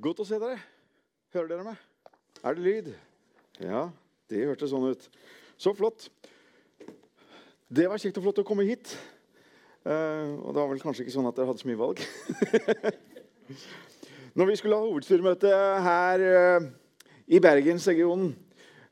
Godt 0.00 0.22
å 0.22 0.24
se 0.24 0.38
dere. 0.40 0.56
Hører 1.34 1.48
dere 1.50 1.64
meg? 1.66 1.80
Er 2.40 2.54
det 2.56 2.62
lyd? 2.64 2.86
Ja, 3.60 3.82
det 4.32 4.46
hørtes 4.48 4.70
sånn 4.72 4.86
ut. 4.94 5.02
Så 5.60 5.74
flott. 5.76 6.06
Det 7.68 7.84
var 7.84 8.00
kjekt 8.00 8.16
og 8.16 8.24
flott 8.24 8.38
å 8.40 8.44
komme 8.48 8.64
hit. 8.64 8.94
Uh, 9.84 10.40
og 10.40 10.54
det 10.54 10.56
var 10.56 10.70
vel 10.70 10.80
kanskje 10.80 11.04
ikke 11.04 11.12
sånn 11.12 11.28
at 11.28 11.36
dere 11.36 11.50
hadde 11.50 11.60
så 11.60 11.68
mye 11.68 11.80
valg. 11.82 12.00
Når 14.40 14.48
vi 14.48 14.54
skulle 14.56 14.78
ha 14.80 14.86
hovedstyremøte 14.86 15.50
her 15.84 16.24
uh, 16.24 16.68
i 17.28 17.42
Bergensregionen, 17.44 18.30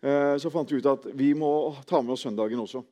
uh, 0.05 0.34
så 0.37 0.52
fant 0.52 0.69
vi 0.75 0.83
ut 0.83 0.91
at 0.93 1.06
vi 1.16 1.30
må 1.33 1.52
ta 1.88 2.02
med 2.02 2.19
oss 2.19 2.27
søndagen 2.27 2.61
også. 2.66 2.83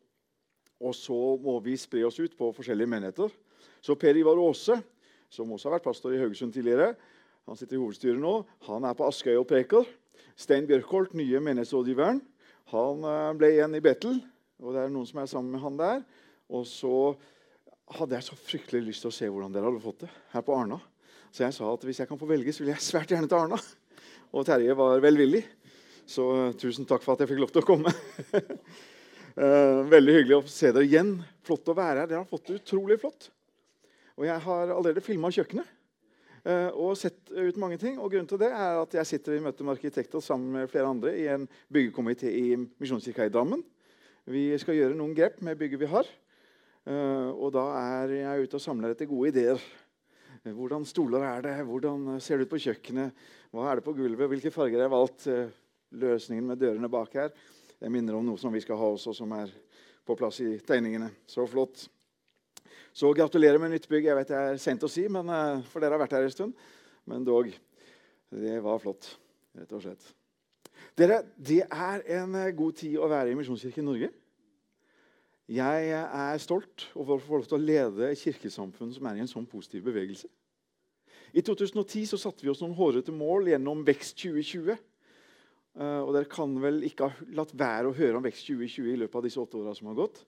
Og 0.81 0.97
så 0.97 1.19
må 1.45 1.59
vi 1.69 1.77
spre 1.77 2.07
oss 2.09 2.17
ut 2.23 2.39
på 2.39 2.49
forskjellige 2.57 2.95
menigheter. 2.95 3.37
Så 3.85 3.99
Per 4.01 4.17
Ivar 4.17 4.41
Aase, 4.41 4.81
som 5.29 5.53
også 5.53 5.69
har 5.69 5.77
vært 5.77 5.91
pastor 5.91 6.17
i 6.17 6.23
Haugesund 6.23 6.57
tidligere, 6.57 6.95
han 7.47 7.59
sitter 7.59 7.79
i 7.79 7.81
hovedstyret 7.81 8.19
nå. 8.19 8.41
Han 8.67 8.87
er 8.89 8.97
på 8.99 9.07
Askøy 9.07 9.37
og 9.39 9.47
preker. 9.51 9.87
Stein 10.37 10.67
Bjørkholt, 10.69 11.15
nye 11.17 11.41
menighetsrådgiveren, 11.41 12.19
han 12.73 13.07
eh, 13.07 13.33
ble 13.39 13.53
igjen 13.55 13.77
i 13.79 13.83
Betel. 13.85 14.19
Og 14.63 14.75
det 14.75 14.83
er 14.83 14.93
noen 14.93 15.07
som 15.09 15.21
er 15.23 15.31
sammen 15.31 15.55
med 15.55 15.63
han 15.63 15.79
der. 15.79 16.03
Og 16.51 16.67
så 16.69 17.15
hadde 17.97 18.19
jeg 18.19 18.27
så 18.27 18.39
fryktelig 18.39 18.89
lyst 18.89 19.05
til 19.05 19.13
å 19.13 19.15
se 19.15 19.29
hvordan 19.31 19.55
dere 19.55 19.69
hadde 19.69 19.85
fått 19.85 20.03
det 20.07 20.11
her 20.33 20.45
på 20.47 20.57
Arna. 20.57 20.81
Så 21.31 21.45
jeg 21.45 21.55
sa 21.55 21.69
at 21.71 21.85
hvis 21.87 22.01
jeg 22.03 22.11
kan 22.11 22.19
få 22.19 22.29
velge, 22.29 22.55
så 22.55 22.65
vil 22.65 22.73
jeg 22.73 22.83
svært 22.83 23.13
gjerne 23.13 23.31
til 23.31 23.39
Arna. 23.39 23.61
Og 24.35 24.47
Terje 24.49 24.75
var 24.79 25.03
velvillig. 25.05 25.45
Så 26.07 26.27
uh, 26.27 26.55
tusen 26.59 26.87
takk 26.89 27.05
for 27.05 27.15
at 27.15 27.23
jeg 27.23 27.31
fikk 27.33 27.43
lov 27.43 27.53
til 27.55 27.63
å 27.63 27.67
komme. 27.67 27.93
uh, 29.39 29.87
veldig 29.95 30.19
hyggelig 30.19 30.39
å 30.39 30.45
se 30.51 30.73
dere 30.73 30.87
igjen. 30.87 31.17
Flott 31.47 31.71
å 31.71 31.77
være 31.79 32.03
her. 32.03 32.11
Dere 32.11 32.23
har 32.25 32.31
fått 32.31 32.51
det 32.51 32.61
utrolig 32.63 32.99
flott. 33.03 33.31
Og 34.17 34.27
jeg 34.27 34.43
har 34.47 34.75
allerede 34.75 35.05
filma 35.05 35.31
kjøkkenet. 35.35 35.76
Uh, 36.47 36.71
og 36.79 36.95
sett 36.99 37.33
ut 37.33 37.57
mange 37.59 37.79
ting. 37.83 37.97
Og 37.99 38.13
grunnen 38.13 38.29
til 38.31 38.39
det 38.39 38.53
er 38.55 38.79
at 38.79 38.93
jeg 39.01 39.11
sitter 39.11 39.35
i 39.35 39.43
møte 39.43 39.67
med 39.67 39.75
arkitekter 39.75 40.23
sammen 40.23 40.53
med 40.55 40.71
flere 40.71 40.93
andre 40.93 41.15
i 41.19 41.27
en 41.33 41.49
byggekomité 41.73 42.31
i 42.31 42.55
Misjonskirka 42.55 43.27
i 43.27 43.33
Drammen. 43.35 43.65
Vi 44.31 44.49
skal 44.63 44.79
gjøre 44.79 44.99
noen 44.99 45.15
grep 45.17 45.41
med 45.47 45.59
bygget 45.59 45.83
vi 45.83 45.91
har. 45.91 46.09
Uh, 46.87 47.35
og 47.35 47.51
da 47.57 47.67
er 47.81 48.15
jeg 48.21 48.47
ute 48.47 48.61
og 48.61 48.63
samler 48.63 48.95
etter 48.95 49.11
gode 49.11 49.35
ideer. 49.35 49.69
Hvordan 50.47 50.87
stoler 50.87 51.25
er 51.27 51.43
det? 51.43 51.55
Hvordan 51.67 52.21
ser 52.23 52.39
det 52.39 52.47
ut 52.47 52.53
på 52.55 52.63
kjøkkenet? 52.63 53.27
Hva 53.51 53.67
er 53.67 53.81
det 53.81 53.87
på 53.89 53.97
gulvet? 53.99 54.29
Hvilke 54.31 54.55
farger 54.55 54.85
er 54.85 54.93
valgt? 54.93 55.27
løsningen 55.95 56.47
med 56.47 56.61
dørene 56.61 56.91
bak 56.91 57.15
her 57.15 57.35
Jeg 57.81 57.93
minner 57.93 58.17
om 58.17 58.25
noe 58.25 58.41
som 58.41 58.55
vi 58.55 58.63
skal 58.65 58.79
ha 58.81 58.89
også, 58.95 59.13
som 59.13 59.33
er 59.37 59.51
på 60.07 60.15
plass 60.17 60.39
i 60.41 60.55
tegningene. 60.65 61.11
Så 61.29 61.45
flott. 61.51 61.83
Så 62.97 63.13
gratulerer 63.17 63.61
med 63.63 63.75
nytt 63.75 63.89
bygg. 63.91 64.09
Jeg 64.09 64.19
vet 64.19 64.33
det 64.33 64.37
er 64.41 64.61
sent 64.63 64.85
å 64.87 64.91
si, 64.91 65.07
men, 65.13 65.31
uh, 65.31 65.65
for 65.71 65.83
dere 65.83 65.97
har 65.97 66.03
vært 66.05 66.17
her 66.19 66.27
en 66.27 66.35
stund. 66.35 66.69
Men 67.07 67.27
dog. 67.27 67.51
Det 68.37 68.57
var 68.65 68.81
flott, 68.83 69.13
rett 69.57 69.75
og 69.77 69.85
slett. 69.85 70.07
Dere, 70.99 71.21
det 71.37 71.63
er 71.65 72.07
en 72.21 72.35
uh, 72.35 72.53
god 72.57 72.81
tid 72.83 72.97
å 72.99 73.11
være 73.11 73.33
i 73.33 73.37
Misjonskirken 73.39 73.87
Norge. 73.87 74.11
Jeg 75.47 75.93
er 75.95 76.41
stolt 76.43 76.89
over 76.99 77.17
å 77.17 77.23
få 77.23 77.39
lov 77.39 77.47
til 77.47 77.61
å 77.61 77.63
lede 77.63 78.09
et 78.11 78.19
kirkesamfunn 78.19 78.91
som 78.97 79.07
er 79.07 79.21
i 79.21 79.23
en 79.23 79.31
sånn 79.31 79.47
positiv 79.47 79.85
bevegelse. 79.87 80.27
I 81.37 81.43
2010 81.45 82.09
så 82.11 82.19
satte 82.19 82.43
vi 82.43 82.51
oss 82.51 82.63
noen 82.65 82.75
hårete 82.75 83.15
mål 83.15 83.53
gjennom 83.53 83.85
Vekst 83.87 84.17
2020. 84.25 84.75
Uh, 85.77 86.01
og 86.01 86.15
dere 86.17 86.31
kan 86.33 86.55
vel 86.63 86.81
ikke 86.89 87.11
ha 87.11 87.27
latt 87.37 87.53
være 87.55 87.91
å 87.91 87.97
høre 87.97 88.19
om 88.19 88.25
Vekst 88.25 88.49
2020 88.49 88.95
i 88.95 89.01
løpet 89.05 89.21
av 89.21 89.27
disse 89.29 89.43
åtte 89.43 89.61
åra 89.61 89.75
som 89.77 89.91
har 89.93 89.99
gått. 89.99 90.23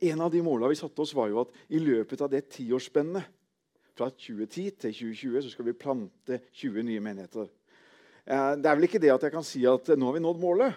En 0.00 0.20
av 0.20 0.32
de 0.32 0.42
måla 0.44 0.68
vi 0.68 0.78
satte 0.78 1.00
oss, 1.02 1.14
var 1.16 1.30
jo 1.32 1.40
at 1.44 1.54
i 1.72 1.80
løpet 1.80 2.20
av 2.20 2.30
det 2.32 2.48
tiårsspennet 2.52 3.24
fra 3.96 4.10
2010 4.12 4.74
til 4.82 4.92
2020 4.92 5.44
så 5.44 5.52
skal 5.52 5.68
vi 5.70 5.76
plante 5.78 6.40
20 6.52 6.84
nye 6.84 7.00
menigheter. 7.00 7.48
Uh, 8.26 8.52
det 8.60 8.68
er 8.68 8.76
vel 8.76 8.88
ikke 8.88 9.00
det 9.00 9.14
at 9.14 9.24
jeg 9.24 9.32
kan 9.32 9.46
si 9.46 9.62
at 9.68 9.88
nå 9.96 10.10
har 10.10 10.18
vi 10.18 10.24
nådd 10.24 10.42
målet, 10.42 10.76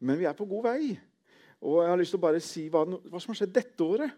men 0.00 0.18
vi 0.20 0.28
er 0.28 0.36
på 0.38 0.48
god 0.48 0.70
vei. 0.70 0.94
Og 1.64 1.82
jeg 1.82 1.92
har 1.92 2.00
lyst 2.00 2.14
til 2.14 2.20
å 2.20 2.24
bare 2.24 2.44
si 2.44 2.68
hva, 2.72 2.84
hva 2.86 3.20
som 3.20 3.32
har 3.32 3.40
skjedd 3.42 3.54
dette 3.56 3.84
året. 3.84 4.16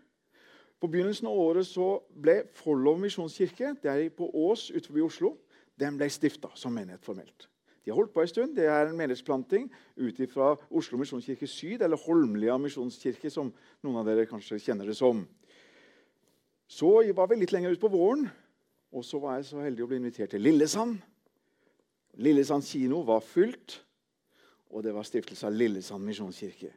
På 0.76 0.90
begynnelsen 0.92 1.28
av 1.30 1.38
året 1.40 1.66
så 1.66 1.96
ble 2.12 2.42
Follow 2.58 2.98
misjonskirke 3.00 3.74
det 3.82 3.90
er 3.90 4.08
på 4.14 4.28
Ås 4.28 4.68
utenfor 4.74 5.06
Oslo, 5.06 5.30
den 5.78 5.96
ble 5.96 6.08
stifta 6.12 6.50
som 6.58 6.74
menighet 6.76 7.04
formelt. 7.04 7.48
De 7.86 7.92
har 7.92 8.00
holdt 8.00 8.10
på 8.10 8.24
en 8.24 8.28
stund. 8.28 8.56
Det 8.56 8.64
er 8.66 8.88
en 8.88 8.96
menighetsplanting 8.98 9.68
ut 9.94 10.16
fra 10.32 10.56
Oslo 10.74 10.98
misjonskirke 10.98 11.46
syd, 11.46 11.84
eller 11.86 12.00
Holmlia 12.02 12.56
misjonskirke, 12.58 13.30
som 13.30 13.52
noen 13.86 14.00
av 14.00 14.08
dere 14.08 14.24
kanskje 14.26 14.58
kjenner 14.58 14.90
det 14.90 14.96
som. 14.98 15.20
Så 16.66 16.90
var 17.14 17.30
vi 17.30 17.38
litt 17.38 17.54
lenger 17.54 17.70
ut 17.70 17.84
på 17.84 17.92
våren, 17.92 18.24
og 18.90 19.06
så 19.06 19.20
var 19.22 19.36
jeg 19.36 19.46
så 19.52 19.62
heldig 19.62 19.84
å 19.84 19.86
bli 19.92 20.00
invitert 20.00 20.34
til 20.34 20.42
Lillesand. 20.42 20.98
Lillesand 22.18 22.66
kino 22.66 23.04
var 23.06 23.22
fylt, 23.22 23.78
og 24.74 24.82
det 24.82 24.90
var 24.96 25.06
stiftelse 25.06 25.46
av 25.46 25.54
Lillesand 25.54 26.02
misjonskirke. 26.02 26.72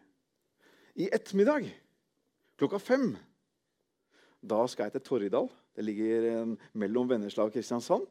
I 1.02 1.10
ettermiddag 1.10 1.66
klokka 2.60 2.78
fem 2.78 3.10
da 4.46 4.62
skal 4.70 4.92
jeg 4.92 5.00
til 5.00 5.08
Torridal. 5.10 5.50
Det 5.74 5.90
ligger 5.90 6.56
mellom 6.78 7.10
Vennesla 7.10 7.50
og 7.50 7.58
Kristiansand. 7.58 8.06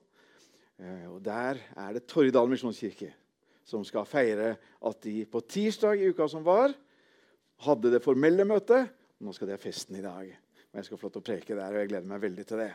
Eh, 0.79 1.07
og 1.11 1.25
Der 1.25 1.59
er 1.77 1.93
det 1.93 2.07
Torridal 2.07 2.49
misjonskirke 2.51 3.11
som 3.69 3.85
skal 3.85 4.07
feire 4.09 4.55
at 4.57 5.01
de 5.05 5.27
på 5.29 5.43
tirsdag 5.45 6.01
i 6.01 6.09
uka 6.09 6.29
som 6.31 6.45
var, 6.47 6.73
hadde 7.67 7.91
det 7.93 8.01
formelle 8.01 8.47
møtet. 8.49 8.89
Nå 9.21 9.35
skal 9.35 9.51
de 9.51 9.57
ha 9.57 9.61
festen 9.61 9.99
i 9.99 10.05
dag. 10.05 10.31
Og 10.71 10.79
Jeg 10.79 10.87
skal 10.87 10.99
få 10.99 11.09
lov 11.09 11.13
til 11.19 11.21
å 11.21 11.27
preke 11.27 11.57
der, 11.57 11.75
og 11.75 11.81
jeg 11.83 11.91
gleder 11.91 12.09
meg 12.09 12.23
veldig 12.23 12.47
til 12.47 12.63
det. 12.63 12.71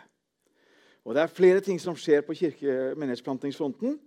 Og 1.03 1.16
Det 1.16 1.24
er 1.24 1.34
flere 1.34 1.62
ting 1.62 1.80
som 1.80 1.96
skjer 1.96 2.22
på 2.22 2.36
kirke-menighetsplantingsfronten. 2.38 3.97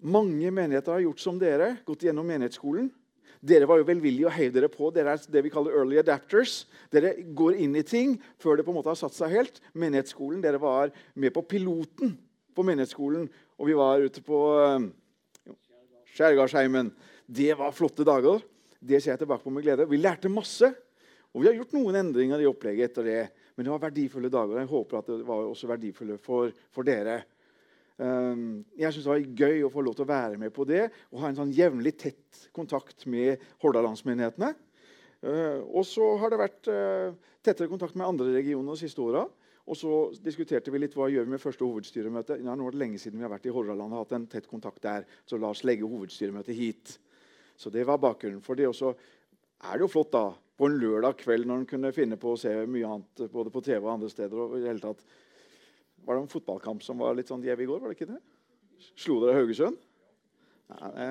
Mange 0.00 0.50
menigheter 0.50 0.92
har 0.92 1.00
gjort 1.00 1.20
som 1.20 1.38
dere, 1.38 1.76
gått 1.84 2.06
gjennom 2.06 2.26
menighetsskolen. 2.26 2.90
Dere 3.42 3.66
var 3.66 3.80
jo 3.80 3.88
velvillige 3.88 4.28
og 4.28 4.32
heiv 4.36 4.52
dere 4.52 4.68
på. 4.68 4.92
Dere 4.94 5.16
er 5.16 5.26
det 5.32 5.42
vi 5.44 5.50
kaller 5.50 5.74
early 5.74 5.98
adapters. 5.98 6.66
Dere 6.92 7.16
går 7.24 7.56
inn 7.56 7.74
i 7.76 7.82
ting 7.82 8.18
før 8.38 8.56
det 8.56 8.64
på 8.64 8.70
en 8.70 8.78
måte 8.78 8.92
har 8.92 9.00
satt 9.00 9.16
seg 9.16 9.32
helt. 9.32 9.60
Menighetsskolen, 9.72 10.42
Dere 10.44 10.60
var 10.60 10.92
med 11.14 11.32
på 11.34 11.42
piloten 11.42 12.18
på 12.60 12.68
menighetsskolen. 12.68 13.26
Og 13.58 13.70
vi 13.70 13.76
var 13.78 14.04
ute 14.04 14.22
på 14.24 14.44
uh, 14.60 15.56
Skjærgardsheimen. 16.12 16.92
Det 17.26 17.52
var 17.58 17.74
flotte 17.74 18.06
dager. 18.06 18.44
Det 18.80 19.00
ser 19.00 19.14
jeg 19.14 19.24
tilbake 19.24 19.44
på 19.44 19.52
med 19.54 19.64
glede. 19.66 19.88
Vi 19.88 20.00
lærte 20.00 20.32
masse. 20.32 20.70
Og 21.30 21.42
vi 21.42 21.50
har 21.50 21.58
gjort 21.58 21.74
noen 21.76 22.00
endringer 22.00 22.42
i 22.42 22.48
opplegget 22.48 22.90
etter 22.90 23.06
det. 23.06 23.20
Men 23.54 23.66
det 23.66 23.74
var 23.74 23.84
verdifulle 23.88 24.30
dager. 24.32 24.62
Jeg 24.62 24.70
håper 24.70 24.98
at 24.98 25.12
det 25.12 25.26
var 25.28 25.50
også 25.50 25.68
verdifulle 25.70 26.16
for, 26.22 26.54
for 26.74 26.86
dere. 26.86 27.20
Ehm, 28.00 28.62
jeg 28.78 28.94
syns 28.94 29.04
det 29.04 29.12
var 29.12 29.42
gøy 29.42 29.66
å 29.66 29.72
få 29.72 29.84
lov 29.84 29.96
til 29.98 30.06
å 30.06 30.10
være 30.10 30.40
med 30.40 30.52
på 30.56 30.64
det 30.68 30.86
og 31.10 31.20
ha 31.20 31.28
en 31.28 31.36
sånn 31.36 31.52
jevnlig 31.52 31.92
tett 32.00 32.46
kontakt 32.56 33.04
med 33.10 33.42
Hordalandsmenighetene. 33.60 34.54
Ehm, 35.28 35.60
og 35.68 35.84
så 35.88 36.14
har 36.22 36.32
det 36.32 36.40
vært 36.40 36.70
eh, 36.72 37.12
tettere 37.44 37.70
kontakt 37.70 37.98
med 38.00 38.08
andre 38.08 38.32
regioner 38.38 38.72
de 38.72 38.80
siste 38.86 39.04
åra. 39.04 39.26
Og 39.70 39.78
så 39.78 39.94
diskuterte 40.24 40.72
vi 40.74 40.80
litt 40.82 40.96
hva 40.98 41.06
gjør 41.12 41.28
vi 41.28 41.36
med 41.36 41.42
første 41.42 41.62
hovedstyremøte. 41.62 42.40
Ja, 42.42 42.56
nå 42.58 42.66
er 42.66 42.74
det 42.74 42.80
lenge 42.82 42.98
siden 42.98 43.20
vi 43.20 43.26
har 43.26 43.30
vært 43.30 43.46
i 43.46 43.54
Hordaland 43.54 43.94
og 43.94 44.02
hatt 44.02 44.16
en 44.16 44.26
tett 44.30 44.48
kontakt 44.50 44.82
der. 44.82 45.06
Så 45.28 45.38
la 45.38 45.52
oss 45.54 45.62
legge 45.62 45.86
hovedstyremøtet 45.86 46.58
hit. 46.58 46.96
Så 47.54 47.70
det 47.70 47.84
var 47.86 48.00
bakgrunnen 48.02 48.42
for 48.42 48.58
det. 48.58 48.66
Og 48.66 48.74
så 48.74 48.90
er 48.90 49.76
det 49.76 49.84
jo 49.84 49.92
flott 49.92 50.10
da, 50.16 50.24
på 50.34 50.66
en 50.66 50.78
lørdag 50.80 51.20
kveld 51.22 51.46
når 51.46 51.62
en 51.62 51.68
kunne 51.70 51.92
finne 51.94 52.18
på 52.20 52.34
å 52.34 52.40
se 52.40 52.50
mye 52.66 52.88
annet 52.88 53.22
både 53.32 53.52
på 53.54 53.62
TV 53.64 53.78
og 53.84 53.92
andre 53.94 54.10
steder. 54.10 54.34
og 54.36 54.56
i 54.58 54.66
hele 54.66 54.82
tatt 54.82 55.04
var 56.04 56.16
det 56.16 56.24
en 56.24 56.32
fotballkamp 56.32 56.82
som 56.82 56.98
var 57.00 57.14
litt 57.16 57.28
sånn 57.30 57.44
gjev 57.44 57.60
i 57.60 57.68
går? 57.68 57.80
var 57.80 57.92
det 57.92 57.98
ikke 57.98 58.10
det? 58.10 58.20
Slo 58.96 59.18
dere 59.22 59.36
Haugesund? 59.36 59.76
Nei, 60.72 61.08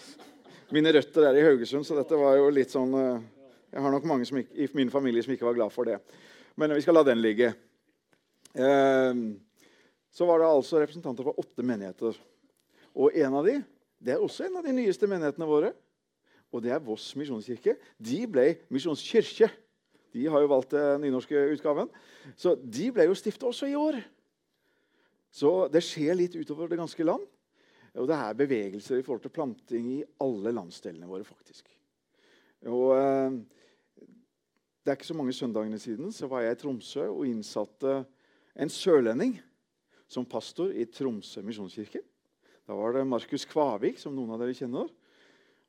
mine 0.74 0.92
røtter 0.96 1.28
er 1.28 1.38
i 1.38 1.44
Haugesund, 1.44 1.86
så 1.86 1.98
dette 1.98 2.18
var 2.18 2.38
jo 2.40 2.48
litt 2.50 2.72
sånn 2.72 2.94
eh, 2.96 3.26
Jeg 3.74 3.84
har 3.84 3.92
nok 3.92 4.08
mange 4.08 4.24
ikke, 4.24 4.56
i 4.56 4.68
min 4.78 4.90
familie 4.90 5.22
som 5.22 5.34
ikke 5.34 5.48
var 5.50 5.58
glad 5.58 5.74
for 5.74 5.88
det. 5.88 5.98
Men 6.56 6.72
vi 6.72 6.80
skal 6.80 6.96
la 6.96 7.04
den 7.04 7.20
ligge. 7.20 7.52
Ehm, 8.56 9.26
så 10.10 10.28
var 10.28 10.40
det 10.40 10.48
altså 10.48 10.80
representanter 10.80 11.26
fra 11.26 11.36
åtte 11.36 11.64
menigheter. 11.66 12.16
Og 12.96 13.12
en 13.12 13.36
av 13.36 13.44
de, 13.46 13.58
det 14.00 14.14
er 14.14 14.22
også 14.24 14.46
en 14.46 14.58
av 14.60 14.64
de 14.64 14.72
nyeste 14.76 15.08
menighetene 15.10 15.48
våre. 15.48 15.74
Og 16.54 16.62
det 16.64 16.72
er 16.72 16.82
Voss 16.82 17.10
misjonskirke. 17.18 17.76
De 18.00 18.22
ble 18.30 18.52
misjonskirke 18.72 19.50
de 20.16 20.26
har 20.32 20.40
jo 20.40 20.48
valgt 20.48 20.72
den 20.72 21.02
nynorske 21.04 21.40
utgaven. 21.52 21.90
Så 22.40 22.54
de 22.56 22.88
ble 22.94 23.04
jo 23.08 23.16
stifta 23.18 23.50
også 23.50 23.68
i 23.68 23.76
år. 23.76 23.98
Så 25.28 25.66
det 25.68 25.84
skjer 25.84 26.16
litt 26.16 26.36
utover 26.38 26.70
det 26.72 26.78
ganske 26.80 27.04
land. 27.04 27.26
Og 27.96 28.08
det 28.08 28.16
er 28.16 28.38
bevegelser 28.38 29.00
i 29.00 29.04
forhold 29.04 29.24
til 29.26 29.34
planting 29.36 29.90
i 29.98 30.04
alle 30.24 30.54
landsdelene 30.56 31.08
våre. 31.08 31.24
faktisk. 31.24 31.68
Og 32.64 32.96
eh, 32.96 33.36
Det 34.80 34.92
er 34.92 34.96
ikke 34.96 35.12
så 35.12 35.18
mange 35.18 35.36
søndagene 35.36 35.78
siden 35.78 36.12
så 36.12 36.28
var 36.30 36.44
jeg 36.44 36.56
i 36.56 36.60
Tromsø 36.60 37.08
og 37.10 37.26
innsatte 37.26 38.04
en 38.56 38.72
sørlending 38.72 39.36
som 40.08 40.26
pastor 40.28 40.72
i 40.72 40.86
Tromsø 40.88 41.42
misjonskirke. 41.44 42.02
Da 42.66 42.74
var 42.74 42.96
det 42.96 43.06
Markus 43.06 43.44
Kvavik, 43.46 44.00
som 44.00 44.14
noen 44.16 44.32
av 44.34 44.42
dere 44.42 44.56
kjenner. 44.56 44.88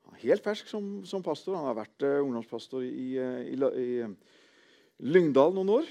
Han 0.07 0.16
er 0.16 0.24
Helt 0.24 0.45
fersk 0.45 0.69
som, 0.72 0.89
som 1.06 1.24
pastor. 1.25 1.57
Han 1.57 1.68
har 1.69 1.78
vært 1.78 2.06
uh, 2.06 2.24
ungdomspastor 2.24 2.86
i, 2.88 3.07
uh, 3.19 3.42
i, 3.44 3.57
i, 3.57 4.07
Lyngdal 5.06 5.54
noen 5.54 5.74
år. 5.75 5.89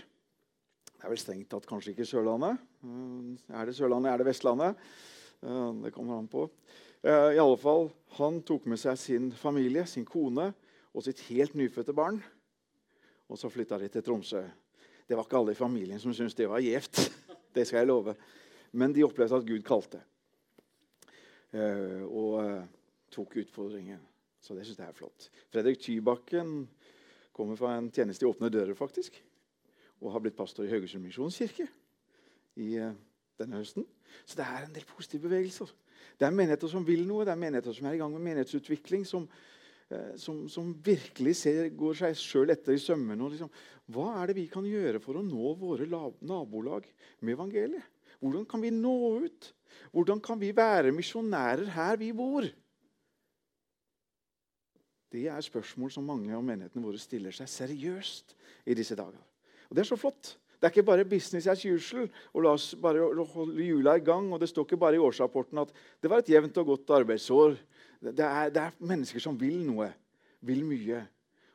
Det 0.96 1.04
er 1.04 1.12
vel 1.12 1.20
strengt 1.20 1.50
tatt 1.52 1.66
kanskje 1.68 1.92
ikke 1.92 2.06
Sørlandet. 2.08 2.58
Eh, 2.82 3.52
er 3.54 3.68
det 3.68 3.76
Sørlandet, 3.76 4.10
er 4.10 4.18
det 4.18 4.26
Vestlandet? 4.26 4.80
Eh, 5.44 5.72
det 5.84 5.92
kommer 5.94 6.16
han 6.18 6.26
på. 6.26 6.48
Eh, 7.04 7.36
I 7.36 7.38
alle 7.42 7.58
fall, 7.60 7.90
Han 8.16 8.40
tok 8.42 8.64
med 8.66 8.80
seg 8.80 8.96
sin 8.96 9.32
familie, 9.32 9.84
sin 9.86 10.04
kone 10.04 10.54
og 10.94 11.04
sitt 11.04 11.20
helt 11.28 11.54
nyfødte 11.54 11.92
barn. 11.92 12.22
Og 13.28 13.38
så 13.38 13.50
flytta 13.52 13.78
de 13.78 13.88
til 13.88 14.02
Tromsø. 14.02 14.42
Det 15.06 15.16
var 15.16 15.26
ikke 15.26 15.38
alle 15.38 15.54
i 15.54 15.58
familien 15.58 16.02
som 16.02 16.14
syntes 16.14 16.34
det 16.38 16.48
var 16.50 16.64
gjevt. 16.64 17.04
Det 17.56 17.64
skal 17.66 17.82
jeg 17.82 17.88
love. 17.88 18.12
Men 18.76 18.92
de 18.92 19.04
opplevde 19.06 19.38
at 19.38 19.46
Gud 19.48 19.62
kalte. 19.64 20.02
Og 21.56 22.66
tok 23.14 23.38
utfordringen. 23.40 24.02
Så 24.44 24.52
det 24.52 24.66
syns 24.66 24.82
jeg 24.82 24.90
er 24.90 24.98
flott. 24.98 25.30
Fredrik 25.48 25.80
Tybakken 25.80 26.66
kommer 27.32 27.56
fra 27.56 27.78
en 27.78 27.88
tjeneste 27.88 28.26
i 28.26 28.28
Åpne 28.28 28.50
dører, 28.52 28.76
faktisk 28.76 29.16
og 30.00 30.12
har 30.12 30.22
blitt 30.22 30.36
pastor 30.36 30.66
i 30.66 30.70
Haugesund 30.70 31.04
misjonskirke 31.04 31.66
i 32.60 32.76
uh, 32.80 32.92
denne 33.40 33.60
høsten. 33.60 33.86
Så 34.24 34.38
det 34.38 34.46
er 34.46 34.66
en 34.66 34.74
del 34.74 34.86
positive 34.88 35.26
bevegelser. 35.28 35.70
Det 36.16 36.26
er 36.26 36.34
menigheter 36.34 36.70
som 36.70 36.84
vil 36.86 37.04
noe, 37.08 37.24
det 37.26 37.32
er 37.32 37.40
menigheter 37.40 37.76
som 37.76 37.88
er 37.88 37.96
i 37.96 38.00
gang 38.00 38.12
med 38.12 38.24
menighetsutvikling, 38.24 39.06
som, 39.08 39.26
som, 40.18 40.46
som 40.50 40.72
virkelig 40.84 41.36
ser, 41.38 41.68
går 41.78 41.98
seg 42.00 42.16
sjøl 42.18 42.50
etter 42.54 42.74
i 42.74 42.82
sømmene. 42.82 43.28
Liksom, 43.30 43.50
hva 43.94 44.08
er 44.18 44.30
det 44.30 44.38
vi 44.40 44.46
kan 44.50 44.66
gjøre 44.66 45.00
for 45.02 45.18
å 45.18 45.24
nå 45.24 45.52
våre 45.60 45.86
nabolag 46.26 46.88
med 47.20 47.36
evangeliet? 47.36 47.92
Hvordan 48.18 48.46
kan 48.48 48.62
vi 48.64 48.72
nå 48.72 48.96
ut? 49.26 49.50
Hvordan 49.92 50.22
kan 50.24 50.40
vi 50.40 50.50
være 50.56 50.94
misjonærer 50.94 51.68
her 51.76 52.00
vi 52.00 52.10
bor? 52.16 52.48
Det 55.12 55.26
er 55.30 55.44
spørsmål 55.44 55.92
som 55.94 56.08
mange 56.08 56.34
av 56.34 56.42
menighetene 56.44 56.84
våre 56.84 57.00
stiller 57.00 57.34
seg 57.34 57.48
seriøst 57.48 58.34
i 58.66 58.74
disse 58.76 58.96
dager. 58.98 59.22
Og 59.68 59.76
Det 59.76 59.84
er 59.84 59.88
så 59.88 59.98
flott. 60.00 60.34
Det 60.66 60.72
er 60.72 60.80
ikke 60.80 60.88
bare 60.88 61.04
business 61.06 61.46
as 61.46 61.60
usual. 61.62 62.08
og 62.34 62.42
La 62.42 62.52
oss 62.56 62.72
bare 62.82 63.04
holde 63.30 63.62
hjula 63.62 63.92
i 63.94 64.02
gang. 64.02 64.32
og 64.32 64.40
Det 64.40 64.48
står 64.50 64.64
ikke 64.66 64.80
bare 64.82 64.96
i 64.96 64.98
årsrapporten 64.98 65.60
at 65.62 65.70
det 66.02 66.10
var 66.10 66.18
et 66.18 66.30
jevnt 66.32 66.56
og 66.58 66.66
godt 66.66 66.90
arbeidsår. 66.90 67.54
Det 68.02 68.24
er, 68.24 68.50
det 68.50 68.62
er 68.64 68.74
mennesker 68.82 69.22
som 69.22 69.38
vil 69.38 69.60
noe. 69.62 69.92
Vil 70.42 70.64
mye. 70.66 71.04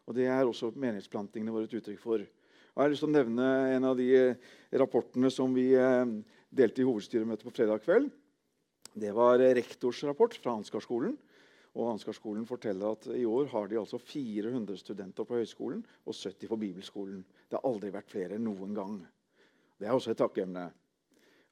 Og 0.07 0.15
Det 0.15 0.29
er 0.31 0.47
også 0.47 0.71
menighetsplantingene 0.71 1.51
våre 1.51 1.67
et 1.67 1.75
uttrykk 1.75 1.99
for. 1.99 2.23
Jeg 2.23 2.79
har 2.79 2.87
lyst 2.87 3.03
til 3.03 3.09
å 3.09 3.17
nevne 3.17 3.49
en 3.75 3.89
av 3.89 3.99
de 3.99 4.07
eh, 4.15 4.49
rapportene 4.79 5.27
som 5.27 5.51
vi 5.51 5.73
eh, 5.75 6.15
delte 6.47 6.79
i 6.79 6.87
hovedstyremøtet 6.87 7.43
på 7.43 7.51
fredag 7.51 7.83
kveld. 7.83 8.07
Det 8.95 9.11
var 9.11 9.43
rektors 9.43 10.05
rapport 10.07 10.39
fra 10.39 10.55
Ansgarskolen. 10.55 11.17
Og 11.71 11.93
Ansgarskolen 11.93 12.43
forteller 12.47 12.91
at 12.91 13.07
i 13.15 13.23
år 13.25 13.47
har 13.53 13.69
de 13.71 13.79
altså 13.79 13.97
400 13.97 14.77
studenter 14.81 15.27
på 15.27 15.37
høyskolen 15.39 15.83
og 16.03 16.13
70 16.15 16.49
på 16.51 16.59
bibelskolen. 16.59 17.21
Det 17.47 17.55
har 17.57 17.67
aldri 17.67 17.93
vært 17.93 18.11
flere 18.11 18.39
noen 18.39 18.75
gang. 18.75 18.97
Det 19.79 19.87
er 19.87 19.95
også 19.95 20.11
et 20.11 20.19
takkeemne. 20.19 20.65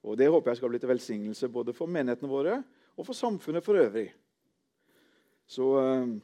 Og 0.04 0.18
Det 0.18 0.28
håper 0.30 0.52
jeg 0.52 0.58
skal 0.60 0.70
bli 0.74 0.80
til 0.80 0.92
velsignelse 0.92 1.50
både 1.50 1.74
for 1.76 1.92
menighetene 1.92 2.32
våre 2.32 2.58
og 2.98 3.06
for 3.08 3.16
samfunnet 3.16 3.64
for 3.64 3.80
øvrig. 3.80 4.10
Så, 5.48 5.66
eh, 5.80 6.20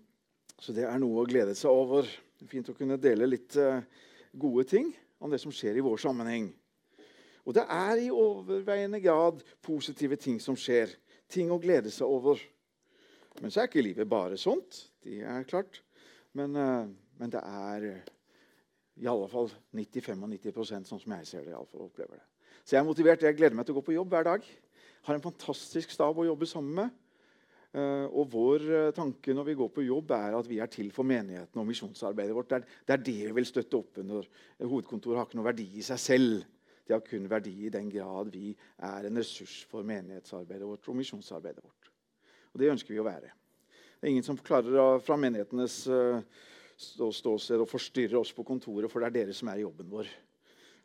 så 0.59 0.73
det 0.75 0.83
er 0.83 0.99
noe 0.99 1.23
å 1.23 1.27
glede 1.27 1.55
seg 1.55 1.71
over. 1.71 2.03
Er 2.41 2.51
fint 2.51 2.69
å 2.69 2.75
kunne 2.75 2.99
dele 3.01 3.27
litt 3.27 3.55
eh, 3.55 3.81
gode 4.35 4.67
ting 4.69 4.91
om 5.19 5.31
det 5.31 5.39
som 5.39 5.51
skjer 5.55 5.79
i 5.79 5.83
vår 5.83 5.97
sammenheng. 6.03 6.51
Og 7.45 7.53
det 7.55 7.63
er 7.69 8.01
i 8.01 8.11
overveiende 8.11 8.99
grad 8.99 9.41
positive 9.63 10.17
ting 10.19 10.39
som 10.41 10.57
skjer. 10.57 10.91
Ting 11.29 11.51
å 11.51 11.61
glede 11.61 11.91
seg 11.93 12.09
over. 12.09 12.39
Men 13.41 13.51
så 13.51 13.61
er 13.61 13.69
ikke 13.69 13.83
livet 13.83 14.09
bare 14.09 14.37
sånt. 14.39 14.85
Det 15.03 15.19
er 15.27 15.47
klart. 15.47 15.81
Men, 16.35 16.55
eh, 16.55 16.87
men 17.19 17.31
det 17.31 17.41
er 17.43 17.87
eh, 17.89 18.11
i 19.03 19.07
alle 19.11 19.27
fall 19.31 19.49
90-95 19.75 20.87
sånn 20.87 21.01
som 21.01 21.15
jeg 21.17 21.27
ser 21.27 21.43
det. 21.43 21.51
I 21.51 21.57
alle 21.57 21.69
fall, 21.71 21.87
opplever 21.89 22.19
det. 22.19 22.25
Så 22.63 22.75
jeg 22.75 22.81
er 22.81 22.87
motivert. 22.87 23.23
Jeg 23.23 23.37
gleder 23.37 23.57
meg 23.57 23.67
til 23.67 23.75
å 23.75 23.79
gå 23.79 23.87
på 23.89 23.95
jobb 23.95 24.13
hver 24.15 24.27
dag. 24.29 24.45
Har 25.07 25.17
en 25.17 25.25
fantastisk 25.25 25.91
stab 25.93 26.17
å 26.17 26.27
jobbe 26.27 26.47
sammen 26.49 26.79
med. 26.79 27.01
Uh, 27.75 28.07
og 28.15 28.29
vår 28.31 28.61
tanke 28.95 29.33
når 29.35 29.49
vi 29.49 29.53
går 29.59 29.71
på 29.75 29.83
jobb, 29.83 30.13
er 30.15 30.37
at 30.37 30.47
vi 30.47 30.61
er 30.63 30.69
til 30.71 30.93
for 30.95 31.03
menigheten 31.03 31.59
og 31.59 31.67
misjonsarbeidet 31.67 32.35
vårt. 32.37 32.53
Det 32.53 32.93
er, 32.95 33.01
det 33.03 33.15
vi 33.27 33.33
vil 33.35 33.47
støtte 33.49 33.81
opp 33.81 33.99
under. 33.99 34.29
Hovedkontoret 34.63 35.19
har 35.19 35.27
ikke 35.27 35.41
noe 35.41 35.49
verdi 35.49 35.65
i 35.75 35.83
seg 35.83 35.99
selv. 35.99 36.45
Det 36.87 36.95
har 36.95 37.03
kun 37.03 37.27
verdi 37.27 37.65
i 37.67 37.73
den 37.73 37.89
grad 37.91 38.31
vi 38.31 38.53
er 38.79 39.09
en 39.09 39.19
ressurs 39.19 39.65
for 39.67 39.83
menighetsarbeidet 39.83 40.69
vårt 40.69 40.87
og 40.87 40.97
misjonsarbeidet 41.01 41.65
vårt. 41.65 41.94
Og 42.55 42.61
det 42.61 42.71
ønsker 42.71 42.95
vi 42.95 43.01
å 43.03 43.07
være. 43.07 43.33
Det 43.99 44.07
er 44.07 44.13
ingen 44.13 44.23
som 44.23 44.39
klarer 44.39 45.01
fra 45.03 45.17
menighetenes 45.19 45.81
ståsted 46.79 47.59
å 47.59 47.67
forstyrre 47.67 48.19
oss 48.19 48.31
på 48.35 48.45
kontoret, 48.47 48.87
for 48.91 49.03
det 49.03 49.09
er 49.09 49.17
dere 49.17 49.35
som 49.35 49.51
er 49.51 49.65
jobben 49.65 49.91
vår. 49.91 50.07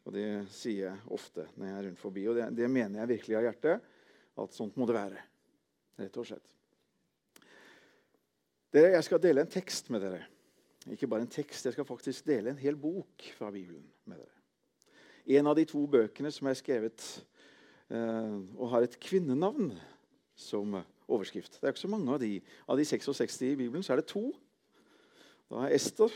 Og 0.09 0.15
Det 0.17 0.27
sier 0.51 0.89
jeg 0.89 1.03
ofte 1.15 1.47
når 1.55 1.69
jeg 1.69 1.77
er 1.77 1.87
rundt 1.87 2.01
forbi. 2.01 2.27
Og 2.27 2.39
det, 2.39 2.49
det 2.59 2.71
mener 2.73 3.03
jeg 3.03 3.13
virkelig 3.13 3.39
av 3.39 3.47
hjertet. 3.47 3.89
At 4.41 4.57
sånt 4.57 4.79
må 4.81 4.89
det 4.89 4.97
være. 4.97 5.23
Rett 6.01 6.19
og 6.19 6.27
slett. 6.27 6.47
Dere, 8.75 8.95
jeg 8.97 9.07
skal 9.07 9.23
dele 9.23 9.45
en 9.45 9.51
tekst 9.51 9.91
med 9.93 10.03
dere. 10.07 10.23
Ikke 10.91 11.09
bare 11.11 11.27
en 11.27 11.31
tekst, 11.31 11.67
jeg 11.67 11.75
skal 11.75 11.87
faktisk 11.87 12.27
dele 12.27 12.51
en 12.51 12.61
hel 12.61 12.79
bok 12.79 13.27
fra 13.37 13.51
Bibelen 13.53 13.85
med 14.09 14.23
dere. 14.23 14.37
En 15.39 15.51
av 15.51 15.59
de 15.59 15.67
to 15.69 15.83
bøkene 15.91 16.31
som 16.33 16.49
er 16.49 16.59
skrevet 16.59 17.05
eh, 17.93 18.37
og 18.57 18.71
har 18.73 18.87
et 18.87 18.97
kvinnenavn 19.03 19.75
som 20.39 20.79
overskrift. 21.11 21.59
Det 21.59 21.67
er 21.67 21.75
ikke 21.75 21.85
så 21.85 21.93
mange 21.93 22.15
av 22.15 22.21
de. 22.23 22.37
Av 22.71 22.79
de 22.79 22.87
66 22.87 23.41
i 23.49 23.55
Bibelen 23.59 23.85
så 23.87 23.95
er 23.95 24.03
det 24.03 24.11
to. 24.11 24.29
Da 25.51 25.67
er 25.67 25.75
Ester, 25.77 26.13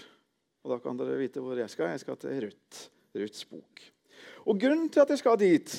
og 0.64 0.74
da 0.74 0.78
kan 0.82 0.98
dere 0.98 1.18
vite 1.20 1.42
hvor 1.42 1.58
jeg 1.58 1.72
skal. 1.72 1.92
Jeg 1.92 2.04
skal 2.04 2.20
til 2.20 2.46
Rødt, 2.46 2.84
Ruths 3.18 3.48
bok. 3.50 3.82
Og 4.44 4.60
Grunnen 4.60 4.88
til 4.92 5.02
at 5.02 5.10
jeg 5.12 5.20
skal 5.20 5.40
dit 5.40 5.74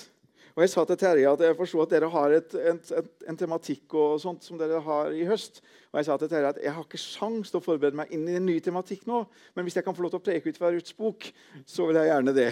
og 0.56 0.64
Jeg 0.64 0.72
sa 0.72 0.86
til 0.88 0.96
Terje 0.96 1.28
at 1.28 1.42
jeg 1.44 1.56
forsto 1.60 1.82
at 1.84 1.92
dere 1.92 2.08
har 2.08 2.32
et, 2.32 2.54
et, 2.56 2.92
et, 2.96 3.10
en 3.28 3.38
tematikk 3.38 3.92
og 4.00 4.14
sånt 4.24 4.46
som 4.48 4.56
dere 4.60 4.80
har 4.86 5.12
i 5.12 5.26
høst. 5.28 5.60
Og 5.92 6.00
jeg 6.00 6.08
sa 6.08 6.16
til 6.16 6.32
Terje 6.32 6.52
at 6.54 6.62
jeg 6.64 6.72
har 6.78 6.86
ikke 6.86 7.02
sjans 7.02 7.52
til 7.52 7.60
å 7.60 7.66
forberede 7.66 8.00
meg 8.00 8.14
inn 8.16 8.24
i 8.32 8.38
en 8.40 8.48
ny 8.48 8.56
tematikk 8.64 9.04
nå. 9.10 9.26
Men 9.52 9.68
hvis 9.68 9.76
jeg 9.76 9.84
kan 9.84 9.98
få 9.98 10.06
lov 10.06 10.14
til 10.14 10.22
å 10.22 10.26
preke 10.30 10.48
ut 10.48 10.60
fra 10.62 10.72
Ruths 10.72 10.96
bok, 10.96 11.28
så 11.68 11.90
vil 11.90 12.00
jeg 12.00 12.08
gjerne 12.08 12.36
det. 12.38 12.48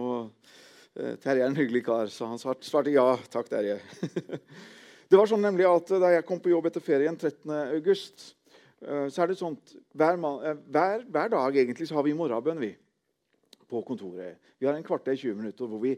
Og 0.00 0.16
eh, 0.96 1.18
Terje 1.20 1.44
er 1.44 1.50
en 1.50 1.60
hyggelig 1.60 1.84
kar, 1.90 2.08
så 2.08 2.30
han 2.30 2.40
svarte 2.40 2.96
ja. 2.96 3.10
Takk, 3.28 3.52
Terje. 3.52 3.76
Det 5.10 5.18
var 5.18 5.26
sånn 5.26 5.42
nemlig 5.42 5.66
at 5.66 5.90
Da 5.98 6.12
jeg 6.14 6.26
kom 6.26 6.38
på 6.42 6.52
jobb 6.52 6.68
etter 6.70 6.84
ferien 6.84 7.16
13.8, 7.18 8.28
eh, 8.86 9.08
så 9.10 9.24
er 9.24 9.30
det 9.32 9.40
sånn 9.40 9.56
hver, 9.98 10.14
eh, 10.14 10.60
hver, 10.70 11.02
hver, 11.02 11.32
dag 11.34 11.56
egentlig 11.58 11.88
så 11.90 11.98
har 11.98 12.06
vi 12.06 12.14
morgenbønn 12.14 12.62
vi, 12.62 12.70
på 13.66 13.82
kontoret. 13.86 14.38
Vi 14.58 14.68
har 14.68 14.78
en 14.78 14.86
kvarter 14.86 15.18
20 15.18 15.34
minutter 15.34 15.66
hvor 15.66 15.82
vi 15.82 15.96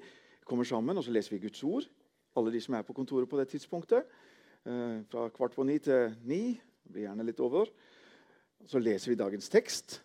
kommer 0.49 0.65
sammen 0.65 0.97
og 0.97 1.05
så 1.05 1.13
leser 1.13 1.37
vi 1.37 1.43
Guds 1.45 1.61
ord. 1.65 1.89
Alle 2.37 2.55
de 2.55 2.61
som 2.65 2.75
er 2.75 2.87
på 2.89 2.97
kontoret 2.97 3.29
på 3.29 3.37
det 3.37 3.51
tidspunktet. 3.53 4.09
Eh, 4.65 5.05
fra 5.13 5.29
kvart 5.29 5.59
på 5.59 5.69
ni 5.69 5.77
til 5.79 6.17
ni. 6.25 6.57
Blir 6.89 7.05
gjerne 7.05 7.29
litt 7.29 7.41
over. 7.45 7.69
Så 8.65 8.81
leser 8.81 9.13
vi 9.13 9.21
dagens 9.21 9.53
tekst. 9.53 10.01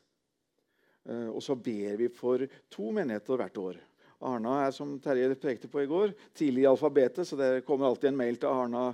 Og 1.08 1.40
så 1.40 1.56
ber 1.56 1.96
vi 1.96 2.10
for 2.12 2.42
to 2.68 2.90
menigheter 2.92 3.40
hvert 3.40 3.58
år. 3.62 3.78
Arna 4.26 4.56
er, 4.66 4.72
som 4.74 4.96
Terje 5.00 5.36
prekte 5.38 5.70
på 5.70 5.84
i 5.84 5.90
går, 5.90 6.14
tidlig 6.34 6.64
i 6.64 6.70
alfabetet, 6.70 7.28
så 7.28 7.38
det 7.38 7.62
kommer 7.68 7.86
alltid 7.86 8.10
en 8.10 8.18
mail 8.18 8.40
til 8.42 8.50
Arna 8.50 8.88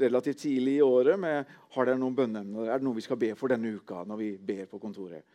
relativt 0.00 0.38
tidlig 0.46 0.78
i 0.78 0.84
året 0.84 1.20
med 1.20 1.50
har 1.74 1.88
dere 1.88 2.00
noen 2.00 2.16
bønneemner. 2.16 2.70
Er 2.70 2.80
det 2.80 2.86
noe 2.86 2.96
vi 2.96 3.04
skal 3.04 3.20
be 3.20 3.34
for 3.36 3.52
denne 3.52 3.74
uka 3.76 4.00
når 4.08 4.20
vi 4.22 4.30
ber 4.40 4.70
på 4.70 4.80
kontoret. 4.80 5.26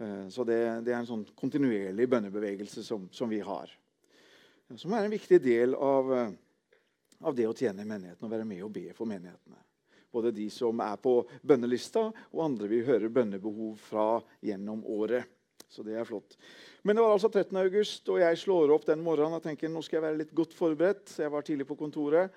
Eh, 0.00 0.28
så 0.32 0.46
det, 0.48 0.58
det 0.86 0.94
er 0.94 1.02
en 1.02 1.10
sånn 1.10 1.26
kontinuerlig 1.36 2.08
bønnebevegelse 2.14 2.84
som, 2.86 3.04
som, 3.12 3.28
vi 3.28 3.42
har. 3.44 3.68
Som 4.80 4.96
er 4.96 5.04
en 5.04 5.12
viktig 5.12 5.42
del 5.44 5.76
av, 5.76 6.14
eh, 6.16 6.32
av 7.20 7.36
det 7.36 7.50
å 7.50 7.54
tjene 7.56 7.84
menigheten 7.84 8.24
og 8.24 8.32
være 8.32 8.48
med 8.48 8.64
og 8.64 8.72
be 8.72 8.88
for 8.96 9.10
menighetene. 9.10 9.60
Både 10.12 10.32
de 10.32 10.48
som 10.52 10.80
er 10.84 10.96
på 11.00 11.18
bønnelista, 11.44 12.08
og 12.32 12.44
andre 12.44 12.72
vi 12.72 12.82
hører 12.84 13.12
bønnebehov 13.12 13.76
fra 13.80 14.06
gjennom 14.44 14.80
året. 14.88 15.28
Så 15.70 15.84
det 15.86 15.94
er 15.98 16.08
flott. 16.08 16.36
Men 16.82 16.96
det 16.96 17.04
var 17.04 17.14
altså 17.14 17.30
13. 17.30 17.56
august, 17.62 18.08
og 18.10 18.20
jeg 18.22 18.40
slår 18.40 18.72
opp 18.74 18.86
den 18.88 19.02
morgenen 19.04 19.38
og 19.38 19.44
tenker 19.44 19.70
nå 19.70 19.82
skal 19.84 20.00
jeg 20.00 20.06
være 20.06 20.20
litt 20.22 20.34
godt 20.36 20.56
forberedt. 20.56 21.14
Jeg 21.22 21.32
var 21.32 21.46
tidlig 21.46 21.68
på 21.68 21.78
kontoret. 21.78 22.34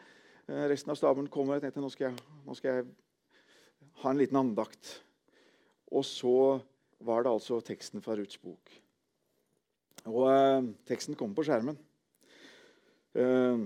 Eh, 0.48 0.67
resten 0.70 0.94
av 0.94 1.00
staben 1.00 1.27
kommer. 1.32 1.62
Tenkte 1.63 1.84
nå 1.84 1.89
skal 1.94 2.12
jeg, 2.12 2.39
nå 2.46 2.55
skal 2.58 2.79
jeg 2.79 2.88
ha 4.03 4.12
en 4.12 4.22
liten 4.22 4.39
andakt. 4.41 5.00
Og 5.96 6.05
så 6.05 6.38
var 7.05 7.25
det 7.25 7.34
altså 7.34 7.60
teksten 7.65 8.03
fra 8.05 8.17
Ruths 8.17 8.39
bok. 8.41 8.75
Og 10.05 10.29
eh, 10.29 10.70
teksten 10.89 11.17
kommer 11.17 11.39
på 11.39 11.48
skjermen. 11.48 11.79
Eh, 13.15 13.65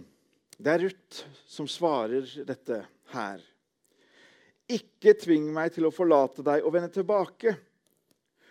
det 0.59 0.73
er 0.73 0.83
Ruth 0.83 1.23
som 1.47 1.67
svarer 1.71 2.27
dette 2.47 2.81
her. 3.13 3.43
Ikke 4.69 5.15
tving 5.17 5.47
meg 5.55 5.73
til 5.73 5.87
å 5.87 5.93
forlate 5.93 6.43
deg 6.45 6.65
og 6.65 6.75
vende 6.75 6.91
tilbake. 6.93 7.55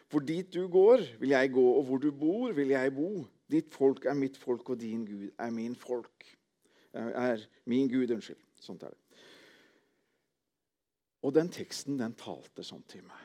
For 0.08 0.24
dit 0.24 0.48
du 0.54 0.64
går, 0.72 1.04
vil 1.20 1.34
jeg 1.34 1.52
gå, 1.52 1.64
og 1.78 1.84
hvor 1.84 2.00
du 2.00 2.10
bor, 2.16 2.52
vil 2.56 2.72
jeg 2.72 2.94
bo. 2.96 3.26
Ditt 3.48 3.72
folk 3.74 4.06
er 4.08 4.16
mitt 4.16 4.36
folk, 4.40 4.70
og 4.72 4.80
din 4.80 5.04
Gud 5.08 5.28
er 5.36 5.50
min 5.52 5.74
folk. 5.76 6.24
Er 6.94 7.44
min 7.68 7.90
Gud, 7.92 8.10
unnskyld. 8.16 8.40
Sånt 8.60 8.82
er 8.82 8.94
det. 8.94 9.24
Og 11.26 11.34
den 11.34 11.50
teksten, 11.52 11.98
den 11.98 12.14
talte 12.16 12.64
sånn 12.64 12.84
til 12.88 13.04
meg. 13.04 13.24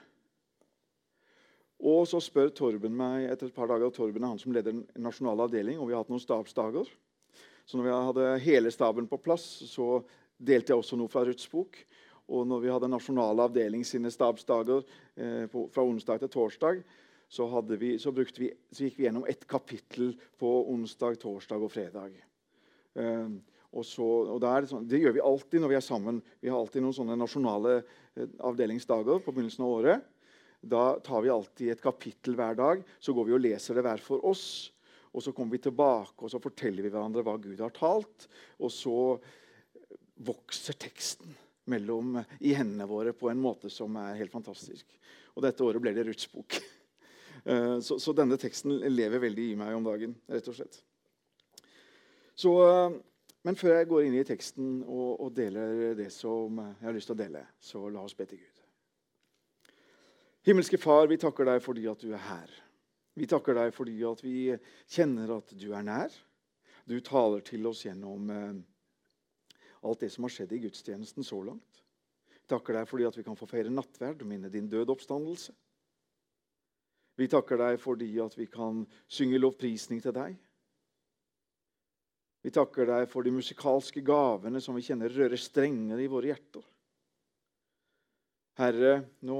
Og 1.84 2.06
så 2.08 2.20
spør 2.24 2.52
Torben 2.56 2.96
meg 2.96 3.28
etter 3.28 3.50
et 3.50 3.56
par 3.56 3.68
dager, 3.72 3.92
Torben 3.92 4.24
er 4.24 4.34
han 4.34 4.40
som 4.40 4.54
leder 4.56 4.72
den 4.72 4.86
nasjonale 5.04 5.48
avdeling, 5.48 5.80
og 5.80 5.90
vi 5.90 5.96
har 5.96 6.04
hatt 6.04 6.12
noen 6.12 6.24
stabsdager. 6.24 6.90
Så 7.68 7.80
når 7.80 7.88
vi 7.88 7.96
hadde 8.08 8.30
hele 8.44 8.72
staben 8.72 9.08
på 9.08 9.20
plass, 9.24 9.46
så 9.72 10.02
delte 10.40 10.74
jeg 10.74 10.80
også 10.80 11.00
noe 11.00 11.12
fra 11.12 11.25
Ruths 11.28 11.48
bok. 11.52 11.78
Og 12.32 12.46
når 12.48 12.62
vi 12.63 12.72
hadde 12.72 12.92
nasjonale 12.92 13.48
avdeling 13.50 13.84
sine 13.88 14.12
stabsdager 14.13 14.84
eh, 15.15 15.46
på, 15.51 15.65
fra 15.74 15.84
onsdag 15.84 16.22
til 16.24 16.32
torsdag, 16.32 16.84
så, 17.34 17.48
vi, 17.65 17.96
så, 18.00 18.13
vi, 18.13 18.51
så, 18.72 18.84
gikk 18.86 19.00
vi 19.00 19.08
gjennom 19.08 19.25
ett 19.27 19.48
kapittel 19.50 20.13
på 20.39 20.51
onsdag, 20.72 21.18
torsdag 21.20 21.65
og 21.65 21.72
fredag. 21.74 22.15
Eh, 22.96 23.34
og 23.74 23.86
så, 23.89 24.06
og 24.36 24.39
det, 24.44 24.70
sånn, 24.70 24.88
det, 24.88 25.01
gjør 25.01 25.18
vi 25.18 25.25
alltid 25.25 25.63
når 25.63 25.74
vi 25.74 25.77
er 25.80 25.86
sammen. 25.86 26.22
Vi 26.39 26.51
har 26.51 26.60
alltid 26.62 26.86
noen 26.86 26.96
sånne 26.96 27.18
nasjonale 27.20 27.80
eh, 27.82 28.38
avdelingsdager 28.46 29.24
på 29.25 29.34
begynnelsen 29.34 29.65
av 29.65 29.75
året. 29.80 30.10
Da 30.63 30.86
tar 31.03 31.25
vi 31.25 31.34
alltid 31.34 31.74
et 31.74 31.84
kapittel 31.84 32.38
hver 32.39 32.56
dag. 32.56 32.84
Så 33.03 33.18
går 33.18 33.27
vi 33.27 33.36
og 33.36 33.44
leser 33.44 33.75
det 33.75 33.84
hver 33.84 34.03
for 34.06 34.24
oss. 34.30 34.46
Og 35.13 35.25
så 35.25 35.34
kommer 35.36 35.58
vi 35.58 35.65
tilbake 35.65 36.24
og 36.24 36.32
så 36.32 36.39
forteller 36.42 36.86
vi 36.86 36.94
hverandre 36.94 37.25
hva 37.25 37.36
Gud 37.42 37.60
har 37.62 37.74
talt. 37.75 38.30
Og 38.62 38.72
så 38.74 38.96
vokser 40.24 40.77
teksten 40.80 41.34
mellom, 41.70 42.17
i 42.39 42.53
hendene 42.58 42.88
våre 42.89 43.13
på 43.15 43.29
en 43.32 43.41
måte 43.41 43.72
som 43.72 43.96
er 44.01 44.17
helt 44.20 44.34
fantastisk. 44.34 44.88
Og 45.34 45.46
dette 45.46 45.63
året 45.65 45.84
ble 45.84 45.93
det 45.96 46.08
Ruths 46.10 46.32
bok. 46.34 46.60
Eh, 47.43 47.79
så, 47.84 47.98
så, 48.00 48.13
denne 48.15 48.38
teksten 48.39 48.77
lever 48.88 49.20
veldig 49.20 49.46
i 49.51 49.55
meg 49.60 49.74
om 49.75 49.84
dagen, 49.84 50.13
rett 50.32 50.46
og 50.48 50.55
slett. 50.55 50.77
Så, 52.39 52.53
eh, 52.63 52.93
men 53.43 53.58
før 53.60 53.74
jeg 53.75 53.89
går 53.89 54.05
inn 54.05 54.15
i 54.15 54.24
teksten 54.24 54.70
og, 54.86 55.10
og 55.25 55.34
deler 55.36 55.91
det 55.98 56.08
som 56.15 56.62
jeg 56.62 56.86
har 56.86 56.96
lyst 56.96 57.12
til 57.12 57.17
å 57.17 57.20
dele, 57.20 57.41
så 57.60 57.82
la 57.91 58.05
oss 58.05 58.15
be 58.15 58.29
til 58.29 58.39
Gud. 58.39 58.62
Himmelske 60.48 60.79
Far, 60.79 61.10
vi 61.12 61.20
takker 61.20 61.51
deg 61.51 61.60
fordi 61.65 61.84
at 61.91 62.00
du 62.00 62.13
er 62.13 62.24
her. 62.29 62.55
Vi 63.20 63.27
takker 63.27 63.60
deg 63.60 63.75
fordi 63.75 63.98
at 64.08 64.24
vi 64.24 64.38
kjenner 64.91 65.36
at 65.38 65.51
du 65.60 65.70
er 65.75 65.84
nær. 65.84 66.15
Du 66.88 66.96
taler 67.03 67.43
til 67.43 67.67
oss 67.67 67.84
gjennom 67.84 68.32
eh, 68.32 68.55
alt 69.84 70.04
det 70.04 70.12
som 70.13 70.25
har 70.28 70.34
skjedd 70.34 70.54
i 70.56 70.62
gudstjenesten 70.66 71.25
så 71.28 71.42
langt. 71.44 71.84
Vi 72.32 72.50
takker 72.52 72.78
deg 72.78 72.90
fordi 72.90 73.08
at 73.08 73.18
vi 73.18 73.25
kan 73.25 73.38
få 73.40 73.48
feire 73.50 73.72
nattverd 73.72 74.24
og 74.24 74.30
minne 74.30 74.52
din 74.52 74.70
død 74.72 74.92
oppstandelse. 74.96 75.54
Vi 77.20 77.30
takker 77.30 77.60
deg 77.62 77.78
fordi 77.82 78.10
at 78.24 78.36
vi 78.38 78.48
kan 78.50 78.84
synge 79.08 79.40
lovprisning 79.42 80.02
til 80.04 80.16
deg. 80.16 80.36
Vi 82.44 82.52
takker 82.52 82.90
deg 82.90 83.08
for 83.12 83.24
de 83.24 83.32
musikalske 83.32 84.02
gavene 84.04 84.60
som 84.62 84.75
vi 84.75 84.84
kjenner 84.84 85.13
rører 85.13 85.40
strengere 85.40 86.04
i 86.04 86.10
våre 86.12 86.34
hjerter. 86.34 86.66
Herre, 88.60 88.98
nå 89.25 89.40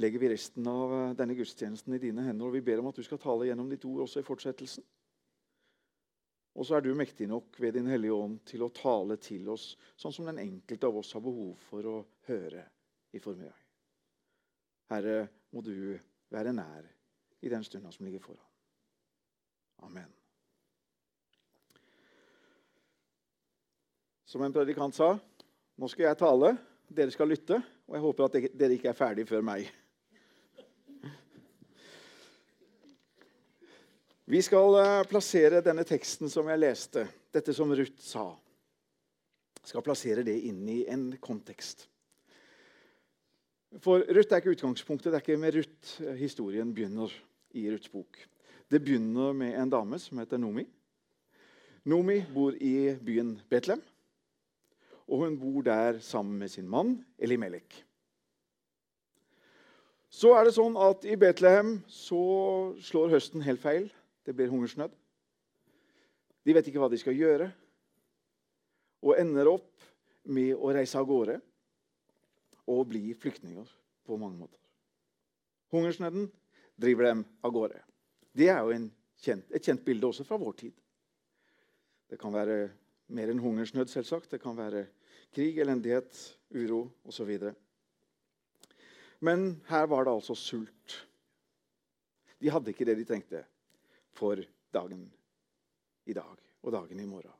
legger 0.00 0.22
vi 0.22 0.30
resten 0.32 0.66
av 0.70 0.94
denne 1.18 1.36
gudstjenesten 1.36 1.94
i 1.94 2.00
dine 2.00 2.24
hender. 2.24 2.48
Og 2.48 2.56
vi 2.56 2.64
ber 2.64 2.80
om 2.80 2.88
at 2.90 2.96
du 2.96 3.04
skal 3.06 3.20
tale 3.20 3.50
gjennom 3.50 3.68
ditt 3.70 3.84
ord 3.88 4.06
også 4.06 4.22
i 4.22 4.26
fortsettelsen. 4.26 4.84
Og 6.56 6.64
så 6.64 6.78
er 6.78 6.84
du 6.86 6.94
mektig 6.96 7.28
nok 7.28 7.58
ved 7.60 7.76
Din 7.76 7.88
Hellige 7.90 8.16
Ånd 8.16 8.38
til 8.48 8.64
å 8.64 8.72
tale 8.72 9.18
til 9.20 9.48
oss 9.52 9.74
sånn 10.00 10.14
som 10.14 10.28
den 10.28 10.40
enkelte 10.40 10.88
av 10.88 10.96
oss 11.02 11.12
har 11.12 11.24
behov 11.24 11.60
for 11.68 11.88
å 11.90 11.96
høre 12.30 12.62
i 13.12 13.20
formiddag. 13.20 13.58
Herre, 14.88 15.26
må 15.52 15.60
du 15.60 15.98
være 16.32 16.54
nær 16.56 16.86
i 17.44 17.50
den 17.52 17.64
stunda 17.66 17.92
som 17.92 18.06
ligger 18.08 18.24
foran. 18.24 18.46
Amen. 19.84 20.08
Som 24.26 24.42
en 24.42 24.54
predikant 24.54 24.96
sa, 24.96 25.12
nå 25.76 25.88
skal 25.92 26.08
jeg 26.08 26.20
tale, 26.22 26.54
dere 26.88 27.12
skal 27.14 27.30
lytte, 27.30 27.60
og 27.86 27.98
jeg 27.98 28.04
håper 28.06 28.26
at 28.26 28.38
dere 28.56 28.78
ikke 28.78 28.90
er 28.90 28.98
ferdig 28.98 29.26
før 29.28 29.44
meg. 29.44 29.68
Vi 34.26 34.40
skal 34.42 34.74
eh, 34.80 35.04
plassere 35.06 35.60
denne 35.62 35.84
teksten 35.86 36.26
som 36.26 36.48
jeg 36.50 36.58
leste, 36.58 37.04
dette 37.30 37.52
som 37.54 37.70
Ruth 37.70 38.02
sa, 38.02 38.24
skal 39.62 39.84
plassere 39.86 40.24
det 40.26 40.34
inn 40.48 40.64
i 40.66 40.80
en 40.90 41.12
kontekst. 41.22 41.84
For 43.82 44.02
Ruth 44.02 44.32
er 44.34 44.40
ikke 44.40 44.56
utgangspunktet. 44.56 45.12
Det 45.12 45.20
er 45.20 45.22
ikke 45.22 45.38
med 45.38 45.54
Ruth 45.54 45.92
eh, 46.02 46.16
historien 46.18 46.72
begynner 46.74 47.12
i 47.54 47.68
Ruths 47.70 47.92
bok. 47.92 48.18
Det 48.66 48.80
begynner 48.82 49.36
med 49.36 49.54
en 49.60 49.70
dame 49.70 50.00
som 50.02 50.18
heter 50.18 50.42
Nomi. 50.42 50.64
Nomi 51.86 52.16
bor 52.34 52.56
i 52.58 52.96
byen 52.98 53.36
Betlehem. 53.46 53.84
Og 55.06 55.22
hun 55.22 55.36
bor 55.38 55.60
der 55.62 56.00
sammen 56.02 56.40
med 56.42 56.50
sin 56.50 56.66
mann 56.66 56.96
Elimelek. 57.14 57.78
Så 60.10 60.34
er 60.34 60.48
det 60.48 60.56
sånn 60.56 60.74
at 60.82 61.06
I 61.06 61.14
Betlehem 61.20 61.76
så 61.86 62.24
slår 62.82 63.14
høsten 63.14 63.46
helt 63.46 63.62
feil. 63.62 63.86
Det 64.26 64.34
blir 64.34 64.50
hungersnød. 64.50 64.90
De 66.46 66.54
vet 66.54 66.66
ikke 66.66 66.82
hva 66.82 66.90
de 66.90 66.98
skal 66.98 67.14
gjøre, 67.14 67.46
og 69.06 69.18
ender 69.20 69.50
opp 69.50 69.86
med 70.34 70.56
å 70.58 70.72
reise 70.74 70.98
av 70.98 71.06
gårde 71.06 71.36
og 72.66 72.88
bli 72.90 73.12
flyktninger 73.14 73.70
på 74.06 74.18
mange 74.18 74.40
måter. 74.40 74.58
Hungersnøden 75.74 76.26
driver 76.78 77.10
dem 77.10 77.22
av 77.46 77.54
gårde. 77.54 77.78
Det 78.34 78.50
er 78.50 78.62
jo 78.66 78.80
kjent, 79.22 79.46
et 79.50 79.62
kjent 79.62 79.84
bilde 79.86 80.10
også 80.10 80.26
fra 80.26 80.38
vår 80.42 80.58
tid. 80.64 80.74
Det 82.10 82.18
kan 82.18 82.34
være 82.34 82.68
mer 83.14 83.30
enn 83.30 83.42
hungersnød, 83.42 83.90
selvsagt. 83.90 84.30
Det 84.30 84.42
kan 84.42 84.58
være 84.58 84.86
krig, 85.34 85.58
elendighet, 85.62 86.10
uro 86.54 86.88
osv. 87.06 87.30
Men 89.22 89.48
her 89.70 89.86
var 89.90 90.06
det 90.06 90.14
altså 90.14 90.34
sult. 90.38 91.02
De 92.42 92.50
hadde 92.52 92.74
ikke 92.74 92.86
det 92.86 92.98
de 92.98 93.06
trengte 93.08 93.46
for 94.16 94.40
dagen 94.72 95.04
i 96.06 96.14
dag 96.16 96.40
og 96.62 96.72
dagen 96.74 97.00
i 97.00 97.08
morgen. 97.08 97.34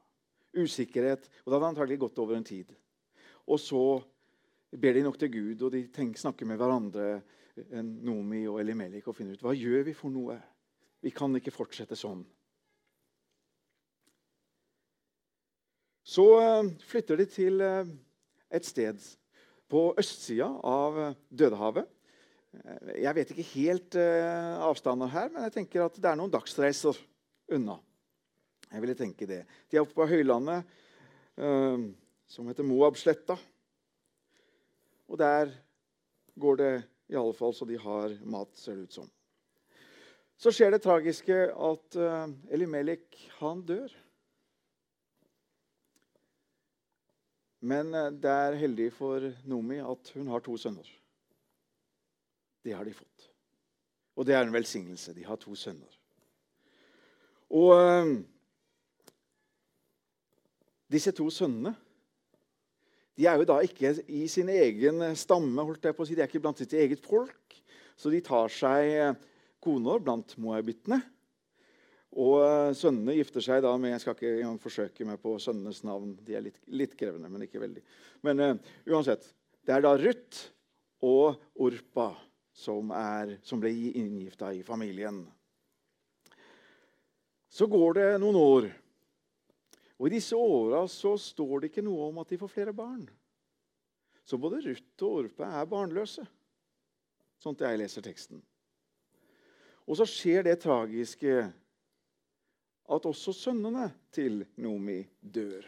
Usikkerhet. 0.57 1.27
Og 1.45 1.51
det 1.51 1.57
hadde 1.57 1.73
antagelig 1.73 1.99
gått 2.05 2.21
over 2.23 2.37
en 2.37 2.47
tid. 2.47 2.71
Og 3.47 3.61
så 3.61 3.83
ber 4.77 4.97
de 4.97 5.05
nok 5.07 5.19
til 5.21 5.33
Gud, 5.33 5.67
og 5.67 5.73
de 5.75 5.87
tenker, 5.93 6.21
snakker 6.21 6.49
med 6.49 6.61
hverandre, 6.61 7.21
Nomi 7.81 8.43
og 8.51 8.61
Elimelik, 8.61 9.07
og 9.09 9.17
finner 9.17 9.37
ut 9.37 9.45
hva 9.45 9.55
gjør 9.57 9.87
vi 9.87 9.95
for 9.97 10.13
noe. 10.13 10.37
Vi 11.01 11.13
kan 11.15 11.33
ikke 11.39 11.55
fortsette 11.55 11.97
sånn. 11.97 12.25
Så 16.07 16.27
eh, 16.39 16.69
flytter 16.87 17.19
de 17.19 17.27
til 17.31 17.63
eh, 17.65 17.89
et 18.55 18.67
sted 18.69 19.01
på 19.73 19.89
østsida 19.99 20.47
av 20.63 20.99
Dødehavet. 21.35 21.89
Eh, 22.65 22.95
jeg 23.03 23.17
vet 23.19 23.33
ikke 23.33 23.49
helt 23.55 23.99
uh, 23.99 24.63
avstander 24.69 25.11
her, 25.13 25.29
men 25.33 25.47
jeg 25.47 25.57
tenker 25.59 25.87
at 25.87 25.99
det 26.01 26.11
er 26.11 26.19
noen 26.19 26.33
dagsreiser 26.33 26.99
unna. 27.53 27.79
Jeg 28.71 28.83
ville 28.83 28.97
tenke 28.99 29.29
det. 29.29 29.43
De 29.71 29.79
er 29.79 29.85
oppe 29.85 29.97
på 29.97 30.09
høylandet, 30.11 30.67
uh, 31.41 31.87
som 32.31 32.49
heter 32.51 32.67
Moabsletta. 32.67 33.37
Og 35.07 35.21
der 35.21 35.53
går 36.35 36.59
det 36.63 36.73
i 37.13 37.19
alle 37.19 37.37
fall 37.37 37.55
så 37.55 37.69
de 37.69 37.79
har 37.79 38.17
mat, 38.27 38.51
ser 38.59 38.79
det 38.79 38.89
ut 38.89 38.99
som. 38.99 39.13
Så 40.37 40.51
skjer 40.53 40.75
det 40.75 40.83
tragiske 40.85 41.37
at 41.55 42.01
uh, 42.01 42.27
Elimelik, 42.53 43.07
han 43.39 43.63
dør. 43.69 43.95
Men 47.67 47.89
det 48.21 48.31
er 48.31 48.59
heldig 48.61 48.91
for 48.95 49.25
Nomi 49.49 49.81
at 49.83 50.13
hun 50.15 50.29
har 50.31 50.43
to 50.45 50.55
sønner. 50.61 50.87
Det 52.67 52.75
har 52.75 52.87
de 52.87 52.95
fått. 52.97 53.29
Og 54.19 54.27
det 54.27 54.35
er 54.35 54.43
en 54.43 54.55
velsignelse. 54.55 55.15
De 55.15 55.25
har 55.27 55.39
to 55.39 55.55
sønner. 55.59 55.99
Og 57.55 57.73
øh, 57.79 58.15
disse 60.91 61.15
to 61.15 61.29
sønnene 61.31 61.77
de 63.17 63.25
er 63.25 63.39
jo 63.41 63.47
da 63.49 63.63
ikke 63.65 63.95
i 64.13 64.27
sin 64.29 64.51
egen 64.53 65.01
stamme. 65.17 65.63
holdt 65.65 65.87
jeg 65.89 65.97
på 65.97 66.05
å 66.05 66.09
si. 66.09 66.17
De 66.17 66.21
er 66.21 66.29
ikke 66.29 66.43
blant 66.45 66.59
sitt 66.61 66.75
eget 66.77 67.01
folk. 67.01 67.55
Så 67.97 68.13
de 68.13 68.21
tar 68.21 68.53
seg 68.53 68.91
eh, 68.93 69.15
koner 69.65 70.03
blant 70.05 70.35
moabittene. 70.37 70.99
Og 72.17 72.43
eh, 72.45 72.75
sønnene 72.77 73.17
gifter 73.17 73.45
seg 73.45 73.63
da 73.65 73.73
med 73.81 73.95
Jeg 73.95 74.03
skal 74.05 74.19
ikke 74.19 74.53
forsøke 74.61 75.09
meg 75.09 75.23
på 75.23 75.33
sønnenes 75.41 75.81
navn. 75.89 76.13
De 76.27 76.37
er 76.37 76.45
litt, 76.45 76.61
litt 76.69 76.93
krevende, 77.01 77.33
men 77.33 77.47
ikke 77.49 77.63
veldig. 77.63 77.85
Men 78.27 78.45
uh, 78.45 78.53
uansett. 78.93 79.25
Det 79.65 79.73
er 79.73 79.85
da 79.85 79.95
Ruth 79.97 80.45
og 81.09 81.41
Orpa 81.65 82.11
som, 82.57 82.91
er, 82.91 83.37
som 83.45 83.61
ble 83.61 83.71
inngifta 84.01 84.49
i 84.57 84.63
familien. 84.65 85.21
Så 87.53 87.69
går 87.69 87.99
det 87.99 88.09
noen 88.23 88.39
år. 88.41 88.71
Og 89.97 90.09
I 90.09 90.17
disse 90.17 90.37
åra 90.37 90.83
står 90.89 91.61
det 91.61 91.71
ikke 91.71 91.85
noe 91.85 92.09
om 92.09 92.21
at 92.21 92.33
de 92.33 92.41
får 92.41 92.53
flere 92.53 92.75
barn. 92.77 93.05
Så 94.27 94.41
både 94.41 94.63
Ruth 94.65 95.05
og 95.07 95.21
Orpe 95.23 95.47
er 95.47 95.69
barnløse, 95.71 96.25
sånn 97.39 97.57
at 97.57 97.69
jeg 97.69 97.81
leser 97.81 98.05
teksten. 98.05 98.43
Og 99.87 100.01
så 100.01 100.09
skjer 100.09 100.49
det 100.49 100.59
tragiske 100.65 101.45
at 102.87 103.09
også 103.09 103.35
sønnene 103.37 103.91
til 104.15 104.43
Nomi 104.63 105.03
dør. 105.21 105.63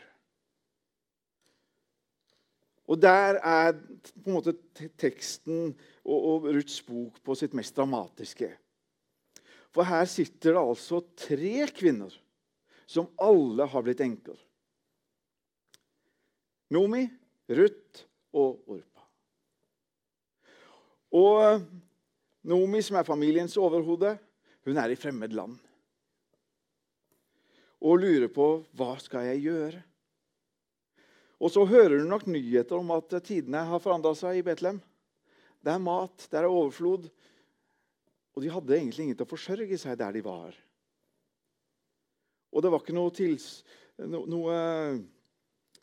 Og 2.88 2.96
der 3.00 3.36
er 3.44 3.74
på 3.76 4.30
en 4.30 4.36
måte 4.38 4.54
teksten 4.96 5.74
og, 6.04 6.16
og 6.16 6.48
Ruths 6.48 6.80
bok 6.86 7.20
på 7.24 7.36
sitt 7.36 7.56
mest 7.56 7.76
dramatiske. 7.76 8.48
For 9.74 9.84
her 9.84 10.06
sitter 10.08 10.56
det 10.56 10.62
altså 10.62 11.02
tre 11.18 11.66
kvinner 11.76 12.14
som 12.88 13.10
alle 13.20 13.66
har 13.68 13.84
blitt 13.84 14.00
enker. 14.00 14.38
Nomi, 16.72 17.04
Ruth 17.48 18.06
og 18.36 18.72
Orpa. 18.72 19.04
Og 21.16 21.68
Nomi, 22.48 22.80
som 22.84 22.96
er 22.96 23.08
familiens 23.08 23.56
overhode, 23.60 24.14
hun 24.64 24.80
er 24.80 24.92
i 24.92 24.98
fremmed 25.00 25.36
land. 25.36 25.56
Og 27.84 28.00
lurer 28.00 28.28
på 28.32 28.48
hva 28.76 28.94
skal 29.00 29.28
jeg 29.30 29.44
gjøre. 29.48 29.82
Og 31.38 31.52
så 31.54 31.62
hører 31.68 32.00
du 32.00 32.06
nok 32.08 32.26
nyheter 32.26 32.80
om 32.80 32.90
at 32.96 33.14
tidene 33.24 33.62
har 33.70 33.82
forandra 33.82 34.14
seg 34.18 34.40
i 34.40 34.46
Betlehem. 34.46 34.80
Det 35.62 35.74
er 35.74 35.82
mat, 35.82 36.26
det 36.30 36.40
er 36.40 36.48
overflod. 36.50 37.06
Og 38.34 38.42
de 38.42 38.50
hadde 38.50 38.74
egentlig 38.74 39.06
ingen 39.06 39.18
til 39.18 39.26
å 39.26 39.30
forsørge 39.30 39.78
seg 39.78 39.98
der 39.98 40.14
de 40.14 40.24
var. 40.24 40.56
Og 42.54 42.64
det 42.64 42.72
var 42.72 42.82
ikke 42.82 42.96
noe, 42.96 43.12
tils, 43.14 43.46
no, 43.98 44.24
noe 44.30 44.58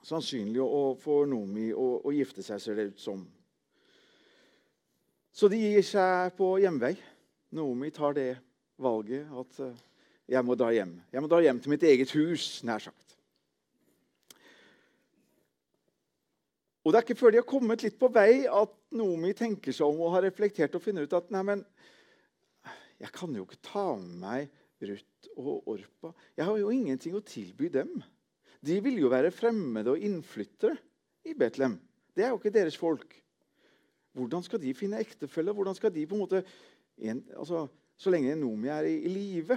sannsynlig 0.05 0.63
for 1.01 1.27
Nomi 1.29 1.69
å, 1.73 1.87
å, 2.03 2.13
gifte 2.15 2.43
seg, 2.45 2.61
ser 2.61 2.79
det 2.79 2.89
ut 2.93 3.01
som. 3.01 3.23
Så 5.35 5.49
de 5.51 5.59
gir 5.59 5.83
seg 5.85 6.35
på 6.37 6.55
hjemvei. 6.63 6.95
Nomi 7.55 7.91
tar 7.95 8.15
det 8.17 8.31
valget 8.81 9.29
at 9.39 9.59
eh, 9.63 9.83
jeg 10.35 10.47
må 10.47 10.55
dra 10.57 10.71
hjem. 10.73 10.95
Jeg 11.13 11.23
må 11.23 11.29
dra 11.31 11.41
hjem 11.43 11.59
til 11.61 11.75
mitt 11.75 11.85
eget 11.85 12.11
hus, 12.15 12.63
nær 12.67 12.81
sagt. 12.83 13.04
Og 16.85 16.93
Det 16.93 16.99
er 16.99 17.05
ikke 17.07 17.17
før 17.17 17.33
de 17.33 17.41
har 17.41 17.49
kommet 17.49 17.81
litt 17.81 17.95
på 17.97 18.11
vei, 18.13 18.45
at 18.45 18.73
Nomi 18.93 19.31
tenker 19.33 19.73
seg 19.73 19.89
om 19.89 20.03
og 20.05 20.13
har 20.13 20.27
reflektert 20.27 20.75
og 20.77 20.83
funnet 20.83 21.07
ut 21.07 21.15
at 21.17 21.31
nei, 21.33 21.41
men, 21.47 21.63
jeg 23.01 23.09
kan 23.15 23.33
jo 23.35 23.45
ikke 23.47 23.63
ta 23.65 23.87
med 23.97 24.19
meg 24.21 24.85
Ruth 24.85 25.31
og 25.41 25.71
Orpa. 25.71 26.11
Jeg 26.37 26.45
har 26.45 26.59
jo 26.61 26.71
ingenting 26.71 27.15
å 27.17 27.23
tilby 27.25 27.71
dem. 27.73 27.97
De 28.65 28.77
vil 28.85 28.99
jo 29.01 29.09
være 29.11 29.33
fremmede 29.33 29.95
og 29.95 30.03
innflyttere 30.03 30.77
i 31.25 31.33
Betlehem. 31.37 31.79
Det 32.15 32.25
er 32.25 32.31
jo 32.33 32.39
ikke 32.39 32.53
deres 32.53 32.77
folk. 32.79 33.17
Hvordan 34.15 34.45
skal 34.45 34.61
de 34.61 34.75
finne 34.77 35.01
ektefelle? 35.01 35.55
Hvordan 35.55 35.75
skal 35.75 35.91
de 35.91 36.05
på 36.07 36.15
en 36.15 36.23
måte 36.23 36.43
en, 36.97 37.25
altså, 37.35 37.65
Så 37.97 38.11
lenge 38.11 38.35
Nomi 38.35 38.67
er 38.67 38.83
i, 38.83 38.95
i 39.07 39.09
live, 39.09 39.55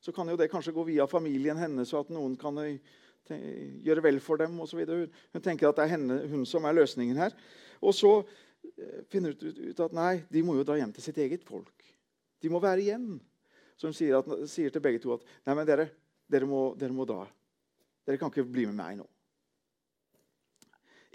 så 0.00 0.12
kan 0.12 0.28
jo 0.32 0.36
det 0.40 0.48
kanskje 0.48 0.72
gå 0.72 0.82
via 0.88 1.04
familien 1.04 1.58
hennes, 1.60 1.90
så 1.90 2.00
at 2.00 2.08
noen 2.08 2.32
kan 2.40 2.56
gjøre 3.30 4.04
vel 4.04 4.20
for 4.22 4.40
dem 4.40 4.58
osv. 4.62 4.82
Hun, 4.86 5.42
tenker 5.42 5.70
at 5.70 5.78
det 5.78 5.86
er 5.86 5.94
henne, 5.96 6.18
hun 6.30 6.44
som 6.48 6.66
er 6.66 6.76
løsningen 6.76 7.18
her. 7.20 7.34
Og 7.82 7.94
så 7.96 8.12
eh, 8.20 9.02
finner 9.10 9.34
hun 9.34 9.40
ut, 9.40 9.62
ut, 9.62 9.82
at 9.88 9.96
nei, 9.96 10.12
de 10.32 10.44
må 10.46 10.58
jo 10.58 10.66
dra 10.66 10.78
hjem 10.78 10.94
til 10.96 11.06
sitt 11.06 11.18
eget 11.22 11.44
folk. 11.46 11.86
De 12.42 12.52
må 12.52 12.60
være 12.62 12.84
igjen. 12.84 13.16
Så 13.76 13.90
hun 13.90 13.96
sier, 13.96 14.20
at, 14.20 14.48
sier 14.50 14.72
til 14.72 14.84
begge 14.84 15.02
to 15.02 15.16
at 15.16 15.26
nei, 15.46 15.56
men 15.56 15.66
dere, 15.68 15.90
dere, 16.30 16.48
må, 16.48 16.70
dere 16.78 16.96
må 16.96 17.08
dra. 17.08 17.26
Dere 18.06 18.20
kan 18.20 18.32
ikke 18.32 18.46
bli 18.48 18.68
med 18.70 18.78
meg 18.78 19.00
nå. 19.00 19.08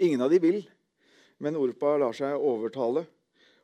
Ingen 0.02 0.24
av 0.24 0.32
de 0.32 0.38
vil, 0.42 0.62
men 1.42 1.58
Orpa 1.58 1.96
lar 2.00 2.16
seg 2.16 2.38
overtale, 2.38 3.04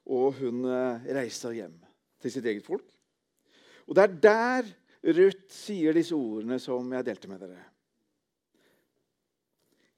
og 0.09 0.39
hun 0.41 0.65
eh, 0.71 1.09
reiser 1.19 1.57
hjem 1.57 1.75
til 2.23 2.33
sitt 2.33 2.47
eget 2.49 2.67
folk. 2.67 2.87
Og 3.89 3.97
det 3.97 4.05
er 4.05 4.21
der 4.23 4.71
Ruth 5.15 5.53
sier 5.55 5.95
disse 5.97 6.17
ordene 6.17 6.59
som 6.61 6.89
jeg 6.93 7.07
delte 7.07 7.31
med 7.31 7.43
dere. 7.45 7.61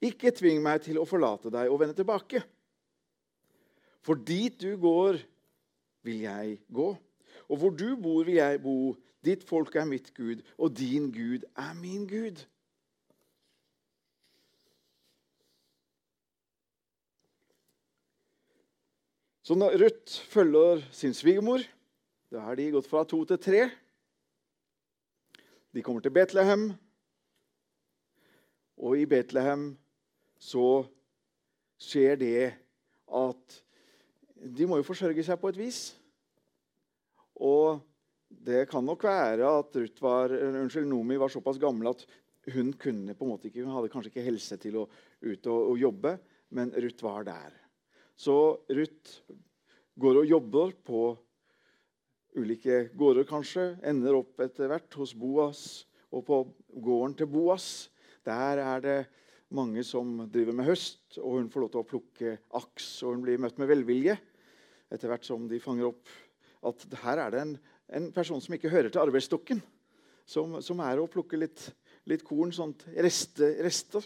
Ikke 0.01 0.33
tving 0.33 0.63
meg 0.65 0.81
til 0.87 0.97
å 0.97 1.05
forlate 1.05 1.51
deg 1.53 1.69
og 1.69 1.79
vende 1.83 1.97
tilbake. 1.97 2.41
For 4.01 4.17
dit 4.17 4.55
du 4.61 4.73
går, 4.81 5.19
vil 6.01 6.23
jeg 6.25 6.57
gå. 6.73 6.89
Og 7.51 7.59
hvor 7.61 7.73
du 7.75 7.93
bor, 8.01 8.23
vil 8.25 8.39
jeg 8.39 8.61
bo. 8.63 8.95
Ditt 9.21 9.45
folk 9.45 9.75
er 9.77 9.85
mitt 9.85 10.09
Gud, 10.17 10.41
og 10.57 10.73
din 10.73 11.11
Gud 11.13 11.45
er 11.53 11.75
min 11.77 12.07
Gud. 12.09 12.41
Så 19.45 19.57
når 19.57 19.77
Ruth 19.83 20.21
følger 20.31 20.81
sin 20.95 21.13
svigermor, 21.13 21.61
da 22.31 22.45
har 22.47 22.57
de 22.57 22.71
gått 22.73 22.89
fra 22.89 23.03
to 23.05 23.19
til 23.29 23.37
tre. 23.41 23.67
De 25.75 25.83
kommer 25.85 26.01
til 26.01 26.13
Betlehem, 26.13 26.71
og 28.81 28.97
i 28.97 29.05
Betlehem 29.05 29.75
så 30.41 30.81
skjer 31.81 32.17
det 32.21 32.49
at 33.11 33.61
de 34.41 34.65
må 34.65 34.79
jo 34.79 34.87
forsørge 34.87 35.23
seg 35.25 35.37
på 35.41 35.51
et 35.51 35.59
vis. 35.59 35.81
Og 37.41 37.81
det 38.31 38.65
kan 38.71 38.85
nok 38.85 39.03
være 39.05 39.45
at 39.59 39.77
var, 40.01 40.33
unnskyld, 40.33 40.87
Nomi 40.89 41.19
var 41.21 41.31
såpass 41.31 41.59
gammel 41.61 41.91
at 41.91 42.05
hun 42.55 42.71
kunne 42.73 43.13
på 43.13 43.25
en 43.25 43.33
måte 43.35 43.49
ikke, 43.49 43.61
hun 43.61 43.75
hadde 43.75 43.91
kanskje 43.93 44.13
ikke 44.13 44.25
helse 44.25 44.57
til 44.61 44.79
å 44.81 44.87
ut 45.21 45.49
og, 45.51 45.59
og 45.73 45.75
jobbe, 45.77 46.15
men 46.57 46.73
Ruth 46.73 47.05
var 47.05 47.27
der. 47.27 47.53
Så 48.17 48.33
Ruth 48.71 49.21
går 50.01 50.23
og 50.23 50.29
jobber 50.29 50.73
på 50.85 51.03
ulike 52.37 52.87
gårder, 52.97 53.27
kanskje. 53.29 53.75
Ender 53.85 54.17
opp 54.21 54.41
etter 54.41 54.71
hvert 54.71 54.97
hos 54.97 55.13
Boas 55.17 55.63
og 56.11 56.25
på 56.27 56.41
gården 56.81 57.15
til 57.19 57.29
Boas. 57.31 57.65
Der 58.25 58.61
er 58.63 58.83
det 58.83 58.99
mange 59.55 59.83
som 59.87 60.23
driver 60.31 60.55
med 60.55 60.67
høst, 60.69 61.17
og 61.19 61.39
hun 61.39 61.49
får 61.51 61.65
lov 61.65 61.71
til 61.73 61.81
å 61.81 61.87
plukke 61.87 62.35
aks. 62.57 62.89
Og 63.05 63.15
hun 63.15 63.25
blir 63.25 63.41
møtt 63.41 63.59
med 63.61 63.69
velvilje 63.71 64.17
etter 64.91 65.11
hvert 65.11 65.27
som 65.27 65.47
de 65.47 65.59
fanger 65.63 65.87
opp 65.87 66.09
at 66.67 66.83
her 67.03 67.21
er 67.23 67.33
det 67.33 67.41
en, 67.41 67.53
en 67.97 68.09
person 68.13 68.41
som 68.43 68.55
ikke 68.55 68.71
hører 68.71 68.91
til 68.91 69.01
arbeidsstokken, 69.01 69.61
som, 70.27 70.59
som 70.63 70.81
er 70.85 71.01
å 71.01 71.09
plukke 71.11 71.39
litt, 71.39 71.63
litt 72.09 72.23
korn, 72.27 72.53
sånt 72.53 72.85
reste, 72.93 73.55
rester. 73.65 74.05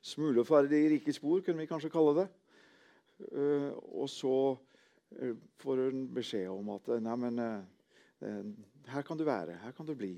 Smulefare 0.00 0.70
i 0.78 0.94
rike 0.94 1.12
spor, 1.12 1.42
kunne 1.44 1.60
vi 1.60 1.68
kanskje 1.68 1.92
kalle 1.92 2.14
det. 2.22 2.28
Uh, 3.34 3.74
og 4.00 4.06
så 4.08 4.36
uh, 4.54 5.34
får 5.60 5.82
hun 5.88 6.06
beskjed 6.14 6.48
om 6.48 6.70
at 6.76 6.88
nei, 7.04 7.16
men, 7.20 7.42
uh, 7.42 8.86
her 8.94 9.04
kan 9.04 9.18
du 9.18 9.26
være, 9.28 9.58
her 9.64 9.74
kan 9.76 9.88
du 9.88 9.92
bli. 9.98 10.14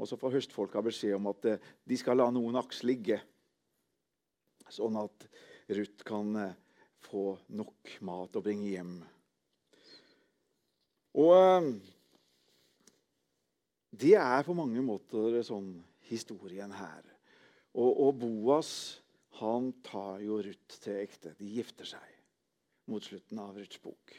Og 0.00 0.08
så 0.08 0.16
får 0.16 0.38
høstfolka 0.38 0.80
beskjed 0.84 1.18
om 1.18 1.28
at 1.34 1.50
de 1.60 1.98
skal 2.00 2.16
la 2.16 2.30
noen 2.32 2.56
aks 2.56 2.80
ligge, 2.88 3.18
sånn 4.74 4.98
at 5.00 5.26
Ruth 5.70 6.04
kan 6.06 6.34
få 7.04 7.24
nok 7.56 7.94
mat 8.06 8.36
å 8.36 8.42
bringe 8.44 8.70
hjem. 8.70 8.94
Og 11.20 11.70
det 13.90 14.14
er 14.20 14.46
på 14.46 14.54
mange 14.54 14.82
måter 14.84 15.40
sånn 15.46 15.72
historien 16.10 16.72
her. 16.74 17.02
Og, 17.74 17.90
og 17.90 18.18
Boas 18.22 18.72
han 19.40 19.70
tar 19.86 20.20
jo 20.24 20.40
Ruth 20.42 20.80
til 20.82 21.00
ekte. 21.02 21.34
De 21.38 21.48
gifter 21.58 21.88
seg 21.88 22.16
mot 22.90 23.04
slutten 23.04 23.38
av 23.42 23.56
Ruths 23.58 23.80
bok. 23.82 24.16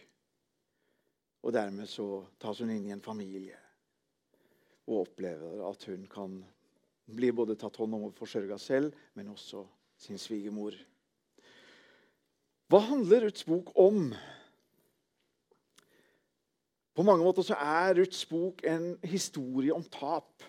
Og 1.42 1.54
dermed 1.56 1.90
så 1.90 2.24
tas 2.42 2.62
hun 2.62 2.72
inn 2.74 2.88
i 2.88 2.96
en 2.96 3.04
familie 3.04 3.58
og 4.88 5.06
opplever 5.06 5.62
at 5.68 5.84
hun 5.90 6.08
kan 6.10 6.40
bli 7.12 7.30
både 7.36 7.58
tatt 7.60 7.78
hånd 7.80 7.96
om 7.96 8.08
og 8.08 8.16
forsørga 8.18 8.58
selv, 8.60 8.96
men 9.16 9.32
også 9.32 9.64
sin 10.02 10.20
svigermor. 10.22 10.76
Hva 12.72 12.80
handler 12.88 13.28
Ruths 13.28 13.46
bok 13.46 13.72
om? 13.80 14.14
På 16.96 17.06
mange 17.08 17.24
måter 17.24 17.46
så 17.46 17.58
er 17.60 17.96
Ruths 18.00 18.24
bok 18.30 18.64
en 18.68 18.94
historie 19.08 19.74
om 19.76 19.84
tap. 19.92 20.44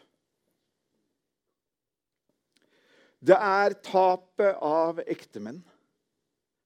Det 3.22 3.36
er 3.36 3.76
tapet 3.86 4.58
av 4.66 4.98
ektemenn, 5.06 5.60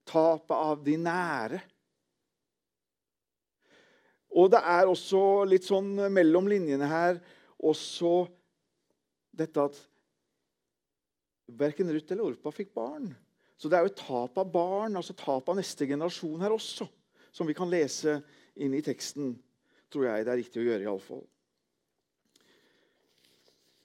tapet 0.09 0.55
av 0.57 0.85
de 0.85 0.95
nære. 1.01 1.61
Og 4.37 4.49
det 4.53 4.63
er 4.65 4.89
også 4.89 5.21
litt 5.49 5.67
sånn 5.69 5.95
mellom 6.13 6.49
linjene 6.49 6.89
her 6.89 7.21
også 7.57 8.27
dette 9.37 9.69
at 9.69 9.79
verken 11.47 11.91
Ruth 11.93 12.13
eller 12.13 12.33
Orpa 12.33 12.53
fikk 12.55 12.75
barn. 12.75 13.11
Så 13.57 13.71
det 13.71 13.79
er 13.79 13.87
jo 13.87 13.93
et 13.93 14.01
tap 14.01 14.37
av 14.39 14.51
barn, 14.53 14.99
altså 14.99 15.17
tap 15.17 15.49
av 15.49 15.57
neste 15.57 15.87
generasjon 15.89 16.43
her 16.43 16.53
også, 16.53 16.89
som 17.33 17.49
vi 17.49 17.57
kan 17.57 17.71
lese 17.73 18.19
inn 18.61 18.75
i 18.77 18.85
teksten 18.85 19.35
tror 19.93 20.09
jeg 20.09 20.27
det 20.27 20.33
er 20.33 20.41
riktig 20.43 20.63
å 20.63 20.67
gjøre. 20.67 20.83
I 20.85 20.91
alle 20.91 21.05
fall. 21.05 21.25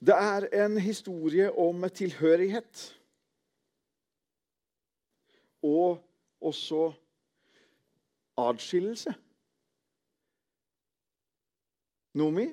Det 0.02 0.16
er 0.18 0.48
en 0.64 0.78
historie 0.82 1.50
om 1.62 1.86
tilhørighet. 1.94 2.88
Og 5.62 6.02
også 6.42 6.88
atskillelse. 8.42 9.12
Nomi 12.18 12.48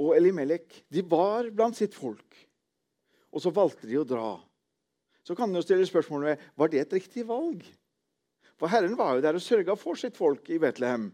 og 0.00 0.14
Elimelek 0.16 0.80
de 0.90 1.04
var 1.06 1.50
blant 1.54 1.76
sitt 1.76 1.94
folk. 1.94 2.24
Og 3.34 3.42
så 3.42 3.52
valgte 3.54 3.86
de 3.90 4.00
å 4.00 4.08
dra. 4.08 4.32
Så 5.24 5.34
kan 5.34 5.54
en 5.54 5.64
stille 5.64 5.86
spørsmål 5.88 6.24
ved 6.28 6.48
var 6.56 6.68
det 6.68 6.82
et 6.84 6.92
riktig 6.92 7.26
valg. 7.28 7.64
For 8.60 8.70
Herren 8.70 8.96
var 8.98 9.16
jo 9.16 9.22
der 9.24 9.36
og 9.38 9.42
sørga 9.42 9.74
for 9.78 9.98
sitt 9.98 10.16
folk 10.16 10.50
i 10.52 10.60
Betlehem. 10.62 11.08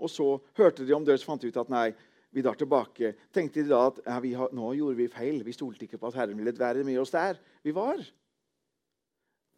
Og 0.00 0.10
så 0.10 0.38
hørte 0.56 0.86
de 0.86 0.96
om 0.96 1.04
døds, 1.04 1.24
fant 1.24 1.44
ut 1.44 1.58
at 1.60 1.70
nei, 1.70 1.90
vi 2.32 2.42
drar 2.42 2.56
tilbake. 2.58 3.12
Tenkte 3.34 3.62
de 3.62 3.70
da 3.72 3.82
at 3.90 4.00
ja, 4.06 4.16
har, 4.38 4.54
nå 4.56 4.72
gjorde 4.78 4.96
vi 4.98 5.10
feil. 5.12 5.42
Vi 5.44 5.54
stolte 5.54 5.84
ikke 5.86 6.00
på 6.00 6.10
at 6.10 6.18
Herren 6.22 6.38
ville 6.38 6.56
være 6.56 6.86
med 6.86 6.98
oss 7.02 7.12
der 7.14 7.38
vi 7.62 7.74
var. 7.76 8.00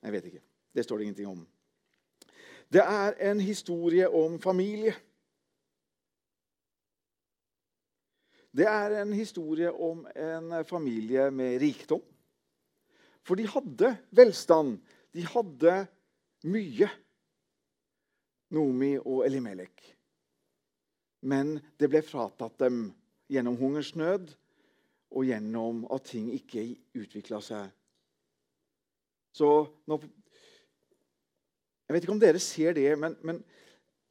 Jeg 0.03 0.13
vet 0.13 0.29
ikke. 0.33 0.43
Det 0.75 0.85
står 0.85 0.99
det 0.99 1.09
ingenting 1.09 1.29
om. 1.31 1.43
Det 2.73 2.83
er 2.83 3.19
en 3.31 3.41
historie 3.41 4.09
om 4.09 4.39
familie. 4.41 4.95
Det 8.53 8.67
er 8.69 8.97
en 9.03 9.13
historie 9.13 9.71
om 9.73 10.07
en 10.17 10.65
familie 10.69 11.31
med 11.31 11.61
rikdom. 11.61 12.03
For 13.27 13.39
de 13.39 13.47
hadde 13.49 13.95
velstand. 14.15 14.79
De 15.15 15.25
hadde 15.27 15.77
mye. 16.49 16.89
Nomi 18.53 18.97
og 18.99 19.25
Elimelek. 19.27 19.85
Men 21.23 21.55
det 21.79 21.89
ble 21.89 22.03
fratatt 22.05 22.59
dem 22.61 22.89
gjennom 23.33 23.57
hungersnød 23.61 24.33
og 25.13 25.29
gjennom 25.29 25.85
at 25.93 26.09
ting 26.11 26.29
ikke 26.35 26.67
utvikla 26.99 27.41
seg. 27.45 27.71
Så 29.33 29.49
nå, 29.89 30.01
Jeg 31.89 31.95
vet 31.95 32.05
ikke 32.07 32.15
om 32.15 32.21
dere 32.21 32.41
ser 32.41 32.73
det, 32.73 32.89
men, 32.97 33.17
men 33.21 33.43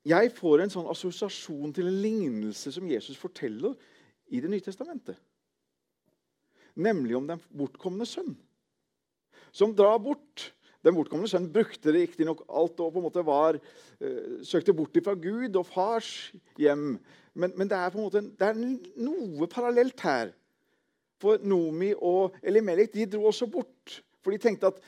jeg 0.06 0.30
får 0.38 0.62
en 0.62 0.74
sånn 0.74 0.89
assosiasjon 0.91 1.74
til 1.74 1.89
en 1.89 2.02
lignelse 2.04 2.74
som 2.74 2.89
Jesus 2.89 3.17
forteller 3.17 3.74
i 4.32 4.41
Det 4.41 4.50
nye 4.50 4.63
testamentet. 4.63 5.17
Nemlig 6.76 7.17
om 7.17 7.26
den 7.28 7.41
bortkomne 7.50 8.06
sønn, 8.08 8.36
som 9.56 9.76
drar 9.76 10.00
bort. 10.04 10.52
Den 10.82 10.96
bortkomne 10.98 11.30
sønnen 11.30 11.52
brukte 11.54 11.94
riktignok 11.94 12.42
alt 12.50 12.80
og 12.82 12.94
på 12.94 13.02
en 13.02 13.06
måte 13.06 13.24
var, 13.26 13.60
uh, 14.02 14.38
søkte 14.48 14.74
bort 14.74 14.98
fra 15.06 15.14
Gud 15.14 15.56
og 15.60 15.68
fars 15.70 16.32
hjem. 16.58 16.96
Men, 17.34 17.54
men 17.56 17.70
det 17.70 17.78
er 17.78 17.92
på 17.92 18.00
en 18.00 18.08
måte 18.08 18.24
det 18.26 18.48
er 18.48 18.62
noe 19.06 19.50
parallelt 19.52 20.02
her. 20.04 20.34
For 21.22 21.42
Nomi 21.46 21.92
og 21.94 22.38
Elimelek 22.42 22.96
de 22.96 23.06
dro 23.14 23.28
også 23.30 23.46
bort. 23.52 24.02
For 24.22 24.34
de 24.34 24.42
tenkte 24.42 24.72
at 24.72 24.82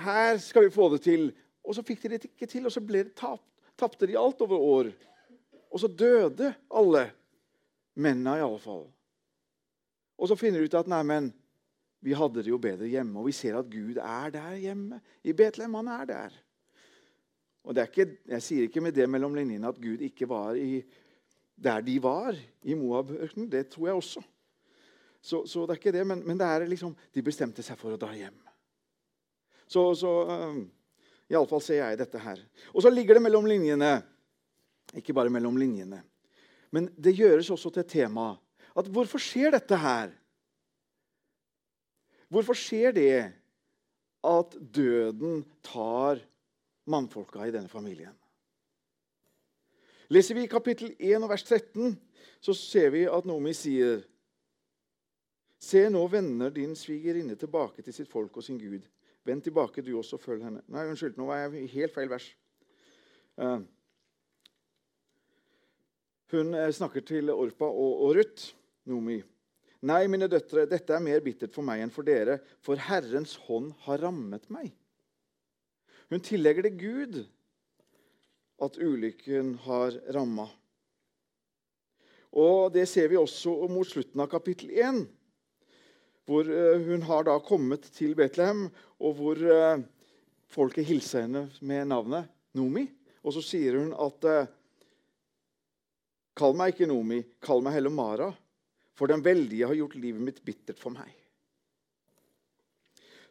her 0.00 0.36
skal 0.40 0.66
vi 0.66 0.74
få 0.74 0.90
det 0.92 1.02
til. 1.06 1.30
Og 1.64 1.76
så 1.76 1.84
fikk 1.86 2.04
de 2.04 2.12
det 2.14 2.28
ikke 2.28 2.48
til, 2.48 2.66
og 2.66 2.72
så 2.72 2.82
ble 2.84 3.04
det 3.06 3.16
tapt, 3.18 3.44
tapte 3.78 4.08
de 4.08 4.16
alt 4.18 4.40
over 4.44 4.60
år. 4.60 4.92
Og 5.70 5.80
så 5.82 5.88
døde 5.88 6.54
alle. 6.72 7.10
Mennene, 8.00 8.38
iallfall. 8.40 8.86
Og 10.20 10.28
så 10.28 10.36
finner 10.36 10.60
de 10.60 10.68
ut 10.68 10.78
at 10.78 10.88
nei, 10.90 11.00
men, 11.06 11.30
vi 12.00 12.16
hadde 12.16 12.40
det 12.40 12.48
jo 12.48 12.58
bedre 12.60 12.88
hjemme, 12.88 13.18
og 13.20 13.28
vi 13.28 13.34
ser 13.36 13.58
at 13.58 13.68
Gud 13.68 13.98
er 14.00 14.32
der 14.32 14.56
hjemme. 14.56 15.00
I 15.24 15.34
Betlehem. 15.36 15.74
Han 15.76 15.88
er 15.92 16.04
der. 16.08 16.36
Og 17.64 17.76
ikke, 17.76 18.16
Jeg 18.26 18.42
sier 18.42 18.62
ikke 18.62 18.80
med 18.80 18.92
det 18.96 19.08
mellom 19.08 19.34
linjene 19.34 19.68
at 19.68 19.80
Gud 19.80 20.00
ikke 20.00 20.28
var 20.28 20.56
i, 20.56 20.82
der 21.56 21.80
de 21.80 22.02
var, 22.02 22.36
i 22.62 22.74
Moab-ørkenen. 22.74 23.50
Det 23.52 23.68
tror 23.68 23.86
jeg 23.86 23.94
også. 23.94 24.22
Så, 25.20 25.46
så, 25.46 25.66
det 25.66 25.70
er 25.70 25.80
ikke 25.80 25.92
det, 25.92 26.06
men, 26.06 26.22
men, 26.26 26.38
det 26.38 26.46
er 26.46 26.64
liksom, 26.64 26.96
de 27.14 27.22
bestemte 27.22 27.62
seg 27.62 27.76
for 27.76 27.92
å 27.92 28.00
dra 28.00 28.14
hjem. 28.16 28.38
Så, 29.68 29.82
så 29.94 30.12
uh, 30.24 30.62
Iallfall 31.28 31.60
ser 31.62 31.82
jeg 31.82 31.98
dette 32.00 32.18
her. 32.18 32.40
Og 32.72 32.80
så 32.82 32.90
ligger 32.90 33.18
det 33.18 33.26
mellom 33.26 33.44
linjene. 33.46 33.98
Ikke 34.96 35.12
bare 35.14 35.30
mellom 35.30 35.60
linjene. 35.60 36.00
Men 36.72 36.88
det 36.96 37.12
gjøres 37.18 37.50
også 37.52 37.70
til 37.74 37.84
et 37.84 37.92
tema. 37.92 38.32
At 38.72 38.88
hvorfor 38.88 39.20
skjer 39.20 39.52
dette 39.52 39.76
her? 39.76 40.16
Hvorfor 42.30 42.54
skjer 42.54 42.94
det 42.94 43.14
at 44.26 44.56
døden 44.74 45.42
tar 45.66 46.20
mannfolka 46.86 47.46
i 47.46 47.54
denne 47.54 47.68
familien? 47.68 48.14
Leser 50.10 50.34
vi 50.34 50.46
kapittel 50.50 50.94
1 50.98 51.22
og 51.22 51.30
vers 51.30 51.42
13, 51.46 51.98
så 52.42 52.54
ser 52.54 52.90
vi 52.94 53.04
at 53.10 53.26
Nomi 53.26 53.54
sier 53.54 54.06
Se, 55.60 55.82
nå 55.92 56.00
vender 56.08 56.48
din 56.54 56.72
svigerinne 56.72 57.34
tilbake 57.36 57.82
til 57.84 57.92
sitt 57.92 58.08
folk 58.08 58.38
og 58.40 58.44
sin 58.46 58.56
Gud. 58.56 58.86
Vend 59.28 59.42
tilbake, 59.44 59.82
du 59.84 59.90
også, 59.98 60.16
følg 60.16 60.46
henne. 60.46 60.62
Nei, 60.72 60.86
unnskyld, 60.88 61.18
nå 61.20 61.26
var 61.28 61.42
jeg 61.42 61.66
i 61.66 61.72
helt 61.74 61.92
feil 61.92 62.08
vers. 62.08 62.30
Uh, 63.36 63.60
hun 66.32 66.54
eh, 66.54 66.70
snakker 66.72 67.04
til 67.04 67.30
Orpa 67.30 67.68
og, 67.68 68.00
og 68.06 68.16
Ruth, 68.16 68.54
Nomi. 68.88 69.18
Nei, 69.80 70.04
mine 70.12 70.28
døtre, 70.28 70.66
dette 70.68 70.92
er 70.92 71.00
mer 71.00 71.22
bittert 71.24 71.54
for 71.56 71.64
meg 71.64 71.80
enn 71.80 71.92
for 71.92 72.04
dere, 72.04 72.36
for 72.60 72.80
Herrens 72.90 73.32
hånd 73.46 73.70
har 73.86 74.02
rammet 74.04 74.44
meg. 74.52 74.74
Hun 76.12 76.20
tillegger 76.24 76.66
det 76.66 76.74
Gud 76.76 77.22
at 78.60 78.76
ulykken 78.76 79.54
har 79.64 79.96
ramma. 80.12 80.50
Og 82.36 82.68
Det 82.74 82.84
ser 82.86 83.08
vi 83.08 83.18
også 83.18 83.54
mot 83.72 83.88
slutten 83.88 84.20
av 84.20 84.28
kapittel 84.30 84.70
1, 84.76 85.00
hvor 86.28 86.46
eh, 86.46 86.84
hun 86.84 87.02
har 87.08 87.24
da 87.26 87.38
kommet 87.42 87.88
til 87.96 88.12
Betlehem, 88.18 88.68
og 89.00 89.16
hvor 89.16 89.40
eh, 89.40 89.80
folket 90.52 90.86
hilser 90.86 91.24
henne 91.24 91.46
med 91.64 91.88
navnet 91.88 92.28
Nomi. 92.54 92.84
Og 93.24 93.32
så 93.34 93.42
sier 93.44 93.80
hun 93.80 93.94
at 93.96 94.28
Kall 96.40 96.54
meg 96.56 96.72
ikke 96.72 96.86
Nomi, 96.88 97.18
kall 97.42 97.60
meg 97.64 97.74
heller 97.76 97.92
Mara, 97.92 98.30
for 99.00 99.08
den 99.08 99.24
veldige 99.24 99.64
har 99.64 99.78
gjort 99.78 99.96
livet 99.96 100.20
mitt 100.20 100.42
bittert 100.44 100.80
for 100.80 100.92
meg. 100.92 101.08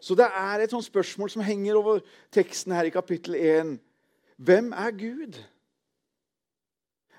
Så 0.01 0.15
det 0.17 0.25
er 0.25 0.63
et 0.63 0.73
sånt 0.73 0.87
spørsmål 0.87 1.29
som 1.29 1.43
henger 1.45 1.77
over 1.77 1.99
teksten 2.33 2.73
her 2.73 2.89
i 2.89 2.93
kapittel 2.95 3.37
1. 3.37 3.75
Hvem 4.37 4.71
er 4.73 4.95
Gud? 4.97 5.37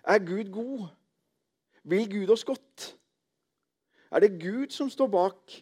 Er 0.02 0.18
Gud 0.18 0.50
god? 0.50 0.88
Vil 1.84 2.10
Gud 2.10 2.34
oss 2.34 2.44
godt? 2.44 2.96
Er 4.10 4.24
det 4.26 4.40
Gud 4.42 4.74
som 4.74 4.90
står 4.90 5.06
bak? 5.06 5.56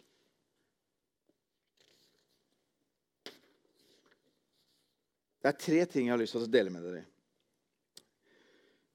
Det 5.39 5.53
er 5.53 5.59
tre 5.61 5.85
ting 5.85 6.07
jeg 6.07 6.15
har 6.15 6.19
lyst 6.23 6.33
til 6.33 6.41
å 6.41 6.49
dele 6.49 6.73
med 6.73 6.87
dere. 6.87 7.05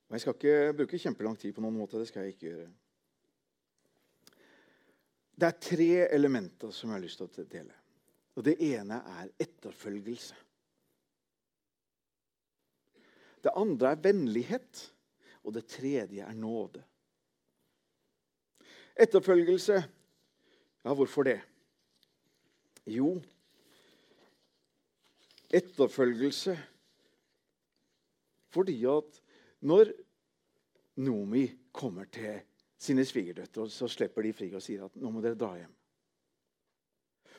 Og 0.09 0.17
Jeg 0.19 0.25
skal 0.25 0.35
ikke 0.35 0.73
bruke 0.81 0.99
kjempelang 0.99 1.39
tid 1.39 1.55
på 1.55 1.63
noen 1.63 1.79
måte. 1.79 2.01
Det 2.01 2.11
skal 2.11 2.27
jeg 2.27 2.35
ikke 2.35 2.49
gjøre. 2.49 2.73
Det 5.35 5.49
er 5.49 5.61
tre 5.61 5.91
elementer 6.15 6.71
som 6.71 6.91
jeg 6.91 6.99
har 6.99 7.05
lyst 7.05 7.21
til 7.21 7.45
å 7.45 7.49
dele. 7.51 7.77
Og 8.35 8.45
Det 8.47 8.55
ene 8.63 9.01
er 9.21 9.31
etterfølgelse. 9.43 10.37
Det 13.45 13.53
andre 13.55 13.93
er 13.93 14.03
vennlighet. 14.03 14.91
Og 15.45 15.53
det 15.53 15.67
tredje 15.69 16.25
er 16.25 16.35
nåde. 16.39 16.83
Etterfølgelse 18.97 19.83
Ja, 20.85 20.93
hvorfor 20.93 21.25
det? 21.25 21.39
Jo, 22.85 23.15
etterfølgelse 25.49 26.53
fordi 28.53 28.77
at 28.87 29.21
når 29.65 29.91
Nomi 31.03 31.47
kommer 31.73 32.05
til 32.13 32.43
sine 32.85 33.05
svigerdøtre, 33.09 33.65
og 33.65 33.73
så 33.73 33.89
slipper 33.91 34.25
de 34.27 34.33
fri 34.37 34.51
og 34.55 34.63
sier 34.65 34.87
at 34.87 34.97
nå 35.01 35.11
må 35.13 35.23
dere 35.25 35.39
dra 35.39 35.55
hjem. 35.59 35.73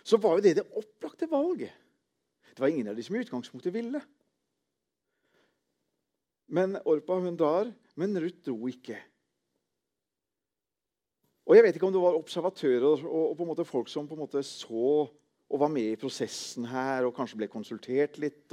Så 0.06 0.20
var 0.22 0.38
jo 0.38 0.46
det 0.46 0.58
det 0.60 0.68
opplagte 0.78 1.30
valget. 1.30 1.74
Det 2.56 2.62
var 2.62 2.72
ingen 2.72 2.92
av 2.92 2.98
de 2.98 3.04
som 3.04 3.16
i 3.18 3.24
utgangspunktet 3.24 3.74
ville. 3.74 4.00
Men 6.48 6.78
Orpa 6.86 7.18
hun 7.20 7.38
drar, 7.38 7.72
men 7.98 8.18
Ruth 8.22 8.44
dro 8.46 8.70
ikke. 8.70 9.00
Og 11.46 11.56
Jeg 11.56 11.66
vet 11.66 11.78
ikke 11.78 11.88
om 11.88 11.94
det 11.94 12.02
var 12.02 12.18
observatører 12.18 13.04
og, 13.06 13.36
på 13.38 13.44
en 13.46 13.52
måte 13.52 13.68
folk 13.68 13.90
som 13.92 14.08
på 14.10 14.16
en 14.18 14.24
måte 14.24 14.42
så 14.46 15.06
og 15.46 15.62
var 15.62 15.70
med 15.70 15.92
i 15.92 16.00
prosessen 16.00 16.66
her 16.66 17.06
og 17.06 17.14
kanskje 17.14 17.38
ble 17.38 17.50
konsultert 17.52 18.18
litt. 18.22 18.50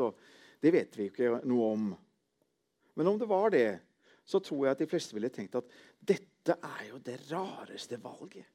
Det 0.61 0.73
vet 0.75 0.99
vi 0.99 1.09
ikke 1.09 1.39
noe 1.49 1.71
om. 1.73 1.87
Men 3.01 3.09
om 3.09 3.17
det 3.21 3.29
var 3.31 3.53
det, 3.55 3.81
så 4.29 4.43
tror 4.45 4.67
jeg 4.67 4.77
at 4.77 4.83
de 4.83 4.89
fleste 4.91 5.17
ville 5.17 5.33
tenkt 5.33 5.57
at 5.57 5.73
dette 5.99 6.32
er 6.51 6.89
jo 6.89 6.99
det 6.99 7.19
rareste 7.31 7.99
valget. 8.03 8.47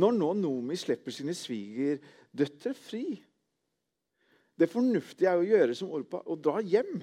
Når 0.00 0.14
nå 0.16 0.32
Nomi 0.38 0.76
slipper 0.78 1.12
sine 1.12 1.34
svigerdøtre 1.34 2.72
fri 2.78 3.04
Det 4.60 4.68
fornuftige 4.70 5.28
er 5.28 5.40
å 5.40 5.46
gjøre 5.46 5.74
som 5.74 5.90
Orpa 5.96 6.20
og 6.28 6.40
dra 6.44 6.60
hjem. 6.60 7.00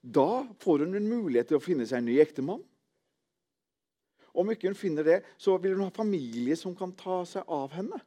Da 0.00 0.42
får 0.62 0.86
hun 0.86 0.96
en 0.96 1.08
mulighet 1.08 1.50
til 1.50 1.58
å 1.58 1.62
finne 1.62 1.84
seg 1.86 2.00
en 2.00 2.08
ny 2.08 2.14
ektemann. 2.22 2.62
Om 4.32 4.54
ikke 4.54 4.70
hun 4.70 4.78
finner 4.78 5.04
det, 5.04 5.18
så 5.36 5.58
vil 5.60 5.76
hun 5.76 5.84
ha 5.84 5.92
familie 5.92 6.56
som 6.56 6.72
kan 6.76 6.94
ta 6.96 7.20
seg 7.28 7.44
av 7.52 7.76
henne. 7.76 8.00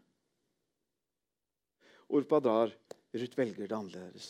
Orpa 2.10 2.41
drar. 2.41 2.73
Ruth 3.15 3.38
velger 3.38 3.69
det 3.69 3.78
annerledes. 3.78 4.25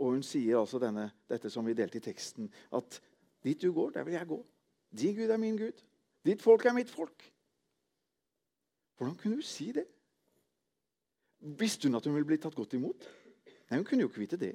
Og 0.00 0.16
hun 0.16 0.24
sier 0.26 0.58
altså 0.58 0.80
denne, 0.82 1.10
dette 1.30 1.52
som 1.52 1.68
vi 1.68 1.76
delte 1.76 2.00
i 2.00 2.02
teksten, 2.02 2.48
at 2.74 2.96
dit 3.44 3.62
du 3.62 3.72
går, 3.72 3.90
der 3.90 4.04
vil 4.04 4.14
jeg 4.14 4.28
gå. 4.28 4.38
Din 4.98 5.16
Gud 5.16 5.30
er 5.30 5.40
min 5.40 5.56
Gud. 5.58 5.82
Ditt 6.24 6.42
folk 6.42 6.64
er 6.66 6.72
mitt 6.76 6.90
folk. 6.90 7.24
Hvordan 8.96 9.16
kunne 9.18 9.40
hun 9.40 9.42
si 9.42 9.72
det? 9.72 9.86
Visste 11.58 11.88
hun 11.88 11.98
at 11.98 12.04
hun 12.06 12.14
ville 12.14 12.28
bli 12.28 12.38
tatt 12.38 12.54
godt 12.54 12.76
imot? 12.78 13.08
Nei, 13.70 13.78
Hun 13.80 13.84
kunne 13.84 14.04
jo 14.04 14.08
ikke 14.08 14.22
vite 14.22 14.38
det. 14.38 14.52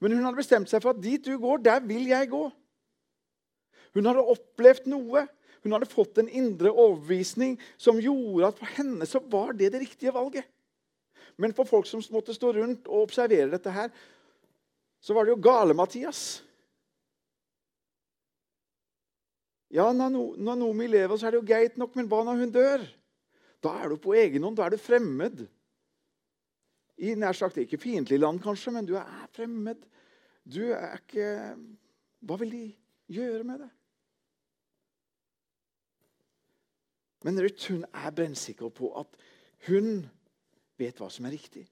Men 0.00 0.14
hun 0.14 0.24
hadde 0.24 0.38
bestemt 0.38 0.70
seg 0.70 0.82
for 0.82 0.94
at 0.94 1.02
dit 1.02 1.24
du 1.24 1.34
går, 1.38 1.58
der 1.66 1.82
vil 1.84 2.06
jeg 2.06 2.30
gå. 2.30 2.44
Hun 3.94 4.06
hadde 4.06 4.24
opplevd 4.24 4.86
noe. 4.88 5.26
Hun 5.64 5.74
hadde 5.74 5.90
fått 5.90 6.20
en 6.22 6.30
indre 6.30 6.70
overbevisning 6.70 7.56
som 7.76 7.98
gjorde 8.00 8.52
at 8.52 8.60
for 8.60 8.76
henne 8.78 9.08
så 9.10 9.20
var 9.26 9.56
det 9.58 9.72
det 9.74 9.82
riktige 9.82 10.14
valget. 10.14 10.46
Men 11.36 11.52
for 11.54 11.68
folk 11.68 11.86
som 11.86 12.02
måtte 12.14 12.34
stå 12.34 12.52
rundt 12.54 12.86
og 12.86 13.08
observere 13.08 13.50
dette 13.50 13.74
her, 13.74 13.90
så 15.02 15.14
var 15.14 15.26
det 15.26 15.34
jo 15.34 15.42
gale-Mathias. 15.42 16.40
Ja, 19.74 19.90
når 19.92 20.56
Nomi 20.56 20.86
lever, 20.88 21.16
så 21.16 21.28
er 21.28 21.34
det 21.34 21.42
jo 21.42 21.48
greit 21.48 21.76
nok, 21.80 21.96
men 21.96 22.08
hva 22.08 22.22
når 22.24 22.40
hun 22.40 22.52
dør? 22.54 22.84
Da 23.64 23.74
er 23.82 23.92
du 23.92 23.98
på 24.00 24.14
egen 24.16 24.44
hånd. 24.46 24.56
Da 24.56 24.66
er 24.66 24.74
du 24.74 24.80
fremmed 24.80 25.44
i 26.98 27.14
nær 27.14 27.36
sagt 27.36 27.60
ikke 27.60 27.78
fiendtlig 27.78 28.18
land, 28.18 28.40
kanskje, 28.42 28.72
men 28.74 28.86
du 28.88 28.96
er 28.98 29.26
fremmed. 29.34 29.82
Du 30.48 30.62
er 30.72 30.98
ikke 30.98 31.28
Hva 32.26 32.34
vil 32.40 32.50
de 32.50 32.62
gjøre 33.14 33.44
med 33.46 33.60
det? 33.62 33.68
Men 37.22 37.38
Ruth 37.42 37.70
hun 37.70 37.84
er 37.86 38.14
brennsikker 38.14 38.72
på 38.74 38.90
at 38.98 39.14
hun 39.68 40.00
vet 40.78 40.98
hva 40.98 41.06
som 41.10 41.28
er 41.28 41.34
riktig. 41.36 41.62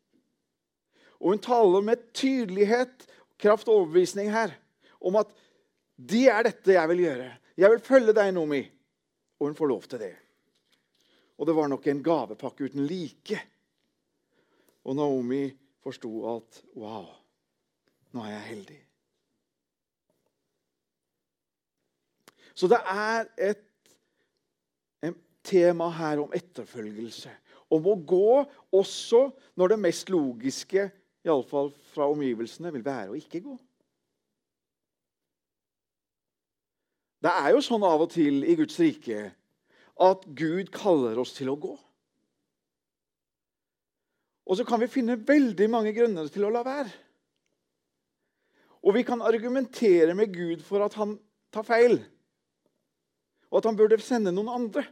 Og 1.19 1.33
hun 1.33 1.43
taler 1.43 1.83
med 1.83 2.05
tydelighet, 2.15 3.07
kraft 3.39 3.67
og 3.69 3.81
overbevisning 3.81 4.31
her 4.31 4.55
om 5.01 5.19
at 5.19 5.35
det 5.97 6.27
er 6.31 6.47
dette 6.47 6.77
jeg 6.77 6.91
vil 6.93 7.05
gjøre. 7.07 7.29
Jeg 7.57 7.73
vil 7.73 7.81
følge 7.85 8.15
deg, 8.17 8.33
Nomi. 8.37 8.63
Og 9.41 9.51
hun 9.51 9.57
får 9.57 9.69
lov 9.69 9.85
til 9.89 10.01
det. 10.01 10.15
Og 11.37 11.49
det 11.49 11.55
var 11.57 11.69
nok 11.69 11.87
en 11.87 12.03
gavepakke 12.05 12.69
uten 12.69 12.87
like 12.89 13.41
og 14.87 14.97
Naomi 14.97 15.51
forsto 15.83 16.11
at 16.31 16.61
Wow, 16.79 17.09
nå 18.15 18.23
er 18.23 18.37
jeg 18.37 18.51
heldig. 18.51 18.79
Så 22.57 22.71
det 22.73 22.79
er 22.89 23.27
et, 23.51 23.65
et 25.05 25.19
tema 25.45 25.91
her 25.93 26.23
om 26.23 26.33
etterfølgelse. 26.33 27.35
Om 27.75 27.89
å 27.91 27.97
gå 27.99 28.31
også 28.79 29.27
når 29.59 29.75
det 29.75 29.83
mest 29.83 30.13
logiske, 30.15 30.87
iallfall 31.27 31.73
fra 31.93 32.07
omgivelsene, 32.09 32.73
vil 32.73 32.87
være 32.87 33.11
å 33.13 33.19
ikke 33.19 33.43
gå. 33.45 33.57
Det 37.25 37.33
er 37.33 37.53
jo 37.55 37.63
sånn 37.65 37.85
av 37.87 38.05
og 38.05 38.13
til 38.13 38.45
i 38.45 38.57
Guds 38.59 38.77
rike 38.81 39.31
at 40.07 40.25
Gud 40.37 40.71
kaller 40.75 41.19
oss 41.21 41.33
til 41.37 41.49
å 41.51 41.57
gå. 41.61 41.73
Og 44.47 44.59
så 44.59 44.67
kan 44.69 44.79
vi 44.83 44.91
finne 44.91 45.17
veldig 45.19 45.67
mange 45.73 45.95
grunner 45.97 46.29
til 46.31 46.47
å 46.47 46.53
la 46.55 46.63
være. 46.67 46.93
Og 48.87 48.95
vi 48.95 49.03
kan 49.03 49.25
argumentere 49.25 50.15
med 50.15 50.31
Gud 50.35 50.61
for 50.63 50.85
at 50.85 50.95
han 51.01 51.17
tar 51.51 51.67
feil, 51.67 51.97
og 53.51 53.59
at 53.59 53.67
han 53.67 53.79
burde 53.79 53.99
sende 54.05 54.31
noen 54.35 54.53
andre. 54.53 54.85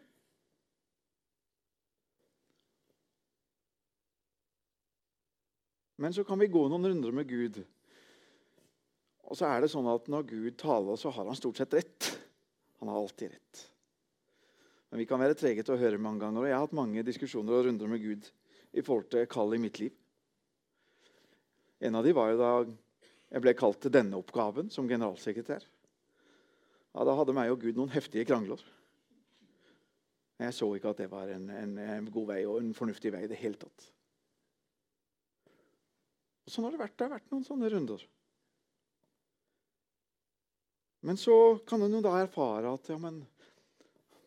Men 6.03 6.17
så 6.17 6.25
kan 6.27 6.41
vi 6.41 6.51
gå 6.51 6.65
noen 6.67 6.89
runder 6.89 7.15
med 7.15 7.29
Gud. 7.31 7.61
Og 9.31 9.39
så 9.39 9.49
er 9.49 9.65
det 9.65 9.71
sånn 9.73 9.89
at 9.89 10.09
når 10.13 10.27
Gud 10.29 10.57
taler, 10.61 10.99
så 11.01 11.13
har 11.15 11.29
han 11.29 11.39
stort 11.39 11.61
sett 11.61 11.75
rett. 11.77 12.11
Han 12.81 12.91
har 12.93 13.01
alltid 13.01 13.33
rett. 13.33 13.63
Men 14.91 15.01
vi 15.01 15.07
kan 15.11 15.23
være 15.23 15.37
trege 15.39 15.65
til 15.65 15.75
å 15.75 15.81
høre 15.81 15.99
mange 15.99 16.23
ganger. 16.23 16.45
Og 16.45 16.49
jeg 16.51 16.55
har 16.55 16.67
hatt 16.67 16.77
mange 16.77 17.03
diskusjoner 17.07 17.57
og 17.57 17.69
runder 17.69 17.91
med 17.91 18.03
Gud 18.05 18.29
i 18.75 18.83
forhold 18.85 19.09
til 19.11 19.29
kallet 19.31 19.59
i 19.59 19.65
mitt 19.65 19.81
liv. 19.81 19.95
En 21.85 21.99
av 21.99 22.05
de 22.07 22.13
var 22.17 22.31
jo 22.33 22.41
da 22.41 22.53
jeg 23.35 23.43
ble 23.43 23.57
kalt 23.59 23.81
til 23.83 23.93
denne 23.95 24.19
oppgaven 24.21 24.71
som 24.71 24.87
generalsekretær. 24.89 25.65
Ja, 26.95 27.03
Da 27.03 27.17
hadde 27.19 27.35
meg 27.35 27.51
og 27.51 27.65
Gud 27.65 27.75
noen 27.75 27.91
heftige 27.91 28.27
krangler. 28.29 28.61
Jeg 30.39 30.55
så 30.55 30.69
ikke 30.77 30.93
at 30.95 31.01
det 31.03 31.11
var 31.11 31.31
en, 31.31 31.49
en, 31.51 31.75
en 31.79 32.11
god 32.15 32.29
vei 32.31 32.41
og 32.47 32.61
en 32.61 32.75
fornuftig 32.75 33.11
vei 33.15 33.25
i 33.27 33.31
det 33.31 33.39
hele 33.41 33.59
tatt. 33.59 33.89
Og 36.45 36.53
sånn 36.53 36.67
har 36.67 36.75
det 36.75 36.83
vært. 36.83 36.95
Det 36.99 37.07
har 37.07 37.15
vært 37.17 37.33
noen 37.33 37.47
sånne 37.47 37.71
runder. 37.73 38.03
Men 41.05 41.21
så 41.21 41.59
kan 41.69 41.83
en 41.85 41.99
jo 41.99 42.03
da 42.05 42.17
erfare 42.23 42.73
at 42.73 42.89
ja, 42.89 42.99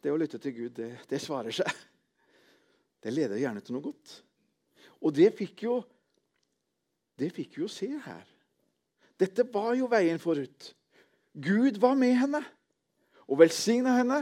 det 0.03 0.13
å 0.13 0.17
lytte 0.19 0.37
til 0.41 0.53
Gud, 0.53 0.73
det, 0.77 0.91
det 1.09 1.19
svarer 1.23 1.55
seg. 1.55 1.69
Det 3.01 3.13
leder 3.13 3.39
gjerne 3.41 3.61
til 3.65 3.75
noe 3.75 3.85
godt. 3.85 4.13
Og 5.01 5.13
det 5.15 5.31
fikk 5.37 5.65
jo 5.67 5.79
det 7.17 7.31
fikk 7.33 7.57
jo 7.63 7.67
se 7.71 7.89
her. 7.89 8.25
Dette 9.17 9.45
var 9.49 9.71
jo 9.77 9.89
veien 9.89 10.19
forut. 10.21 10.71
Gud 11.33 11.79
var 11.81 11.97
med 11.97 12.13
henne 12.17 12.43
og 13.25 13.39
velsigna 13.41 13.95
henne. 13.97 14.19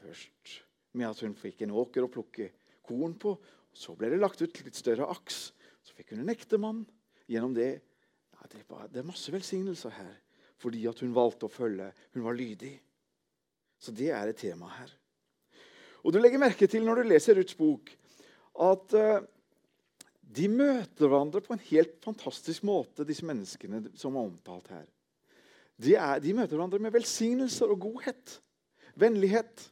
Først 0.00 0.58
med 0.96 1.08
at 1.08 1.22
hun 1.24 1.36
fikk 1.36 1.64
en 1.64 1.72
åker 1.76 2.04
å 2.04 2.12
plukke 2.12 2.50
korn 2.84 3.16
på. 3.20 3.32
Så 3.72 3.96
ble 3.96 4.12
det 4.12 4.20
lagt 4.20 4.44
ut 4.44 4.60
litt 4.64 4.76
større 4.76 5.08
aks. 5.12 5.50
Så 5.84 5.96
fikk 5.96 6.12
hun 6.12 6.24
en 6.24 6.32
ektemann. 6.32 6.84
Gjennom 7.28 7.56
det, 7.56 7.80
ja, 8.36 8.48
det, 8.52 8.62
var, 8.68 8.86
det 8.92 9.02
er 9.02 9.08
masse 9.08 9.32
velsignelser 9.34 9.94
her 9.98 10.14
fordi 10.56 10.86
at 10.88 11.00
hun 11.04 11.12
valgte 11.12 11.50
å 11.50 11.52
følge. 11.52 11.90
Hun 12.16 12.24
var 12.24 12.36
lydig. 12.36 12.72
Så 13.76 13.92
det 13.92 14.08
er 14.08 14.30
et 14.30 14.38
tema 14.40 14.70
her. 14.72 14.88
Og 16.00 16.14
Du 16.14 16.20
legger 16.20 16.40
merke 16.40 16.68
til 16.70 16.84
når 16.86 17.02
du 17.02 17.10
leser 17.10 17.36
Ruths 17.36 17.56
bok, 17.58 17.90
at 18.62 18.94
uh, 18.96 19.20
de 20.36 20.48
møter 20.48 21.10
hverandre 21.10 21.42
på 21.44 21.54
en 21.54 21.64
helt 21.68 21.96
fantastisk 22.04 22.64
måte, 22.66 23.04
disse 23.04 23.26
menneskene 23.26 23.82
som 23.98 24.16
er 24.16 24.28
omtalt 24.30 24.70
her. 24.72 24.86
De, 25.76 25.92
er, 25.92 26.22
de 26.24 26.32
møter 26.36 26.56
hverandre 26.56 26.80
med 26.80 26.94
velsignelser 26.94 27.72
og 27.74 27.82
godhet. 27.84 28.38
Vennlighet. 28.96 29.66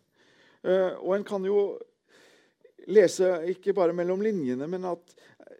Uh, 0.66 0.98
og 1.00 1.14
en 1.16 1.26
kan 1.26 1.46
jo 1.46 1.58
lese 2.90 3.30
ikke 3.54 3.72
bare 3.76 3.96
mellom 3.96 4.20
linjene, 4.24 4.68
men 4.68 4.84
at 4.90 5.14
uh, 5.14 5.54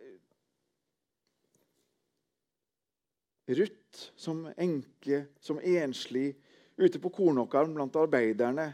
Ruth 3.48 4.08
som 4.16 4.46
enke, 4.56 5.26
som 5.40 5.60
enslig, 5.60 6.32
ute 6.80 6.98
på 6.98 7.12
kornåkeren 7.14 7.74
blant 7.76 7.96
arbeiderne 7.96 8.72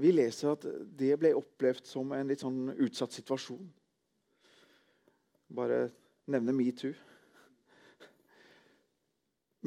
vi 0.00 0.12
leser 0.14 0.54
at 0.54 0.64
det 0.96 1.12
ble 1.20 1.34
opplevd 1.36 1.88
som 1.88 2.12
en 2.16 2.30
litt 2.30 2.40
sånn 2.40 2.70
utsatt 2.80 3.12
situasjon. 3.12 3.66
Bare 5.52 5.84
nevne 6.32 6.54
metoo. 6.56 6.94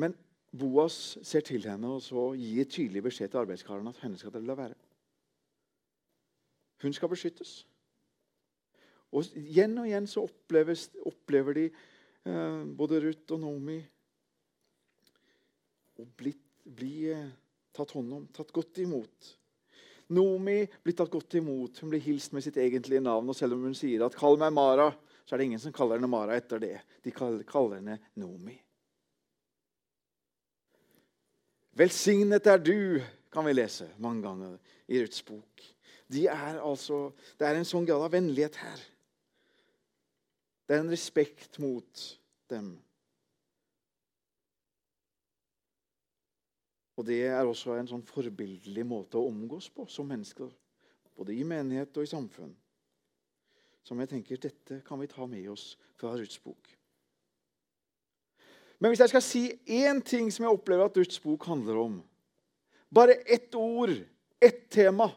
Men 0.02 0.16
Boas 0.56 1.18
ser 1.28 1.46
til 1.46 1.68
henne 1.68 1.98
og 1.98 2.02
så 2.04 2.30
gir 2.40 2.68
tydelig 2.72 3.04
beskjed 3.06 3.32
til 3.32 3.44
arbeidskaren 3.44 3.92
at 3.92 4.02
henne 4.02 4.18
skal 4.20 4.34
dere 4.34 4.48
la 4.50 4.58
være. 4.58 4.78
Hun 6.82 6.96
skal 6.96 7.12
beskyttes. 7.12 7.60
Og 9.16 9.30
Igjen 9.40 9.78
og 9.80 9.88
igjen 9.88 10.08
så 10.10 10.26
opplever 10.26 11.56
de 11.60 11.68
eh, 11.70 12.64
både 12.78 13.04
Ruth 13.04 13.36
og 13.36 13.44
Nomi 13.44 13.78
å 16.00 16.06
bli, 16.18 16.34
bli 16.64 16.94
eh, 17.14 17.26
tatt 17.76 17.96
hånd 17.96 18.14
om, 18.14 18.28
tatt 18.36 18.54
godt 18.56 18.82
imot. 18.84 19.32
Nomi 20.16 20.60
blir 20.84 20.94
tatt 20.98 21.10
godt 21.10 21.38
imot. 21.40 21.80
Hun 21.82 21.90
blir 21.90 22.04
hilst 22.04 22.36
med 22.36 22.46
sitt 22.46 22.58
egentlige 22.62 23.02
navn. 23.02 23.30
Og 23.32 23.38
selv 23.38 23.58
om 23.58 23.64
hun 23.66 23.78
sier 23.78 24.06
at 24.06 24.16
'kall 24.16 24.38
meg 24.38 24.54
Mara', 24.54 24.94
så 25.26 25.34
er 25.34 25.38
det 25.38 25.46
ingen 25.46 25.60
som 25.60 25.74
kaller 25.74 25.98
henne 25.98 26.10
Mara 26.10 26.38
etter 26.38 26.62
det. 26.62 26.82
De 27.04 27.12
kaller 27.12 27.80
henne 27.80 27.98
Nomi. 28.22 28.56
Velsignet 31.76 32.48
er 32.48 32.62
du, 32.62 33.02
kan 33.34 33.46
vi 33.46 33.54
lese 33.54 33.90
mange 34.00 34.24
ganger 34.24 34.60
i 34.88 35.02
Ruths 35.02 35.26
bok. 35.26 35.64
De 36.08 36.28
er 36.30 36.62
altså, 36.62 37.10
det 37.40 37.48
er 37.48 37.58
en 37.58 37.68
sånn 37.68 37.88
grad 37.88 38.06
av 38.06 38.14
vennlighet 38.14 38.56
her. 38.62 38.84
Det 40.66 40.78
er 40.78 40.86
en 40.86 40.94
respekt 40.94 41.60
mot 41.60 42.06
dem. 42.50 42.78
Og 46.96 47.06
det 47.08 47.26
er 47.28 47.44
også 47.44 47.76
en 47.76 47.90
sånn 47.90 48.06
forbildelig 48.08 48.86
måte 48.88 49.20
å 49.20 49.28
omgås 49.28 49.68
på 49.74 49.88
som 49.92 50.08
mennesker. 50.08 50.48
Både 51.16 51.36
i 51.36 51.44
menighet 51.48 51.96
og 51.98 52.08
i 52.08 52.12
samfunn. 52.12 52.54
Som 53.86 54.00
jeg 54.02 54.12
tenker 54.12 54.42
dette 54.42 54.80
kan 54.88 55.00
vi 55.02 55.10
ta 55.12 55.28
med 55.30 55.50
oss 55.52 55.76
fra 56.00 56.16
Ruths 56.16 56.40
bok. 56.44 56.72
Men 58.80 58.92
hvis 58.92 59.04
jeg 59.04 59.12
skal 59.12 59.24
si 59.24 59.44
én 59.72 60.02
ting 60.04 60.32
som 60.32 60.46
jeg 60.46 60.56
opplever 60.56 60.88
at 60.88 60.98
Ruths 61.00 61.22
bok 61.24 61.48
handler 61.48 61.80
om 61.80 62.02
Bare 62.96 63.16
ett 63.26 63.56
ord, 63.56 63.92
ett 64.40 64.70
tema 64.72 65.10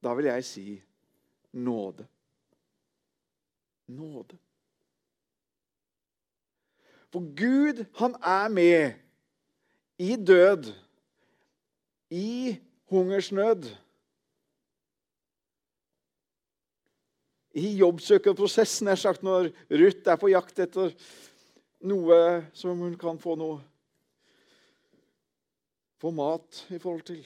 Da 0.00 0.14
vil 0.16 0.30
jeg 0.30 0.44
si 0.44 0.64
nåde. 1.52 2.06
Nåde. 3.90 4.38
For 7.10 7.26
Gud, 7.36 7.84
han 7.98 8.14
er 8.22 8.48
med 8.48 8.92
i 10.00 10.16
død, 10.16 10.72
i 12.10 12.56
hungersnød. 12.90 13.68
i 17.58 17.72
jobbsøkerprosessen, 17.80 18.86
nær 18.86 18.98
sagt, 18.98 19.24
når 19.26 19.50
Ruth 19.70 20.06
er 20.06 20.18
på 20.20 20.30
jakt 20.30 20.60
etter 20.62 20.92
noe 21.90 22.18
som 22.56 22.78
hun 22.78 22.96
kan 23.00 23.20
få 23.20 23.36
noe 23.40 23.60
Få 26.00 26.08
mat 26.16 26.62
i 26.72 26.78
forhold 26.80 27.02
til. 27.04 27.18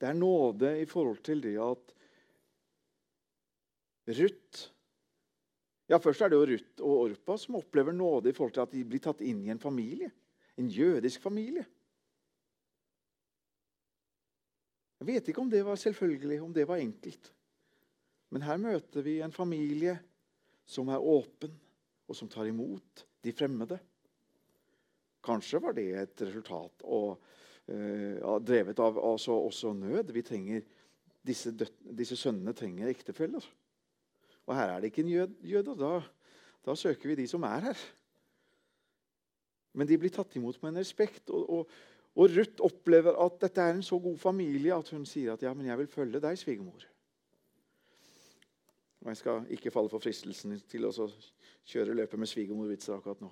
Det 0.00 0.06
er 0.08 0.14
nåde 0.16 0.70
i 0.80 0.86
forhold 0.88 1.18
til 1.20 1.42
det 1.44 1.52
at 1.60 1.90
Ruth 4.16 4.62
ja, 5.88 5.98
Først 5.98 6.20
er 6.20 6.30
det 6.30 6.36
jo 6.38 6.46
Ruth 6.50 6.84
og 6.84 7.02
Orpa 7.06 7.36
som 7.40 7.56
opplever 7.58 7.96
nåde 7.96 8.30
i 8.30 8.36
forhold 8.36 8.54
til 8.56 8.64
at 8.66 8.74
de 8.74 8.84
blir 8.84 9.02
tatt 9.02 9.22
inn 9.24 9.40
i 9.46 9.52
en 9.54 9.62
familie. 9.62 10.10
En 10.60 10.68
jødisk 10.68 11.22
familie. 11.24 11.64
Jeg 14.98 15.06
vet 15.06 15.28
ikke 15.30 15.40
om 15.40 15.50
det 15.50 15.62
var 15.64 15.78
selvfølgelig, 15.78 16.40
om 16.42 16.52
det 16.52 16.66
var 16.68 16.82
enkelt. 16.82 17.30
Men 18.34 18.44
her 18.44 18.58
møter 18.60 19.04
vi 19.06 19.20
en 19.24 19.32
familie 19.32 19.94
som 20.68 20.90
er 20.92 21.00
åpen, 21.00 21.54
og 22.08 22.16
som 22.16 22.28
tar 22.28 22.48
imot 22.48 23.04
de 23.24 23.32
fremmede. 23.32 23.78
Kanskje 25.24 25.60
var 25.62 25.76
det 25.76 25.86
et 26.00 26.24
resultat 26.24 26.84
og, 26.84 27.22
uh, 27.68 28.36
drevet 28.40 28.80
av 28.80 28.98
altså, 29.12 29.36
også 29.48 29.72
nød. 29.76 30.12
Trenger, 30.24 30.64
disse, 31.24 31.52
disse 31.54 32.16
sønnene 32.16 32.54
trenger 32.56 32.90
ektefeller. 32.90 33.44
Og 34.48 34.56
her 34.56 34.72
er 34.72 34.80
det 34.80 34.90
ikke 34.90 35.04
en 35.04 35.12
jød, 35.12 35.68
og 35.68 35.78
Da, 35.78 35.92
da, 36.64 36.74
søker 36.74 37.08
vi 37.08 37.14
de 37.20 37.28
som 37.28 37.42
er 37.42 37.68
her. 37.68 37.80
Men 39.76 39.88
de 39.88 39.98
blir 40.00 40.10
tatt 40.10 40.36
imot 40.36 40.62
med 40.62 40.72
en 40.72 40.80
respekt. 40.80 41.28
Og, 41.30 41.50
og, 41.50 41.74
og 42.16 42.30
Ruth 42.32 42.64
opplever 42.64 43.18
at 43.24 43.40
dette 43.44 43.60
er 43.60 43.76
en 43.76 43.84
så 43.84 43.98
god 44.00 44.16
familie 44.18 44.74
at 44.74 44.88
hun 44.90 45.04
sier 45.06 45.34
at 45.34 45.42
ja, 45.44 45.52
men 45.54 45.68
jeg 45.68 45.78
vil 45.78 45.90
følge 45.92 46.20
deg, 46.24 46.38
svigermor. 46.40 46.86
Og 49.04 49.12
jeg 49.12 49.20
skal 49.20 49.52
ikke 49.54 49.70
falle 49.70 49.92
for 49.92 50.02
fristelsen 50.02 50.56
til 50.68 50.88
å 50.88 50.92
kjøre 51.68 51.94
løpet 51.94 52.18
med 52.18 52.30
svigermorvitser 52.32 52.96
akkurat 52.96 53.20
nå. 53.22 53.30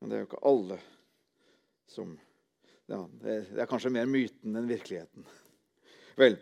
Men 0.00 0.10
det 0.10 0.16
er 0.16 0.24
jo 0.24 0.28
ikke 0.32 0.44
alle 0.50 0.80
som 1.88 2.10
ja, 2.90 2.98
det, 3.22 3.30
er, 3.30 3.46
det 3.54 3.62
er 3.62 3.70
kanskje 3.70 3.94
mer 3.94 4.10
myten 4.10 4.58
enn 4.58 4.68
virkeligheten. 4.68 5.24
Vel 6.20 6.36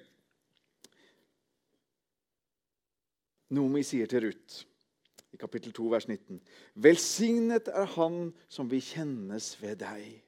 Nomi 3.53 3.83
sier 3.85 4.09
til 4.09 4.25
Ruth 4.25 4.63
i 5.33 5.39
kapittel 5.41 5.73
2, 5.77 5.89
vers 5.93 6.09
19.: 6.09 6.41
Velsignet 6.75 7.69
er 7.69 7.89
Han 7.97 8.33
som 8.49 8.71
vil 8.71 8.81
kjennes 8.81 9.53
ved 9.61 9.77
deg. 9.83 10.23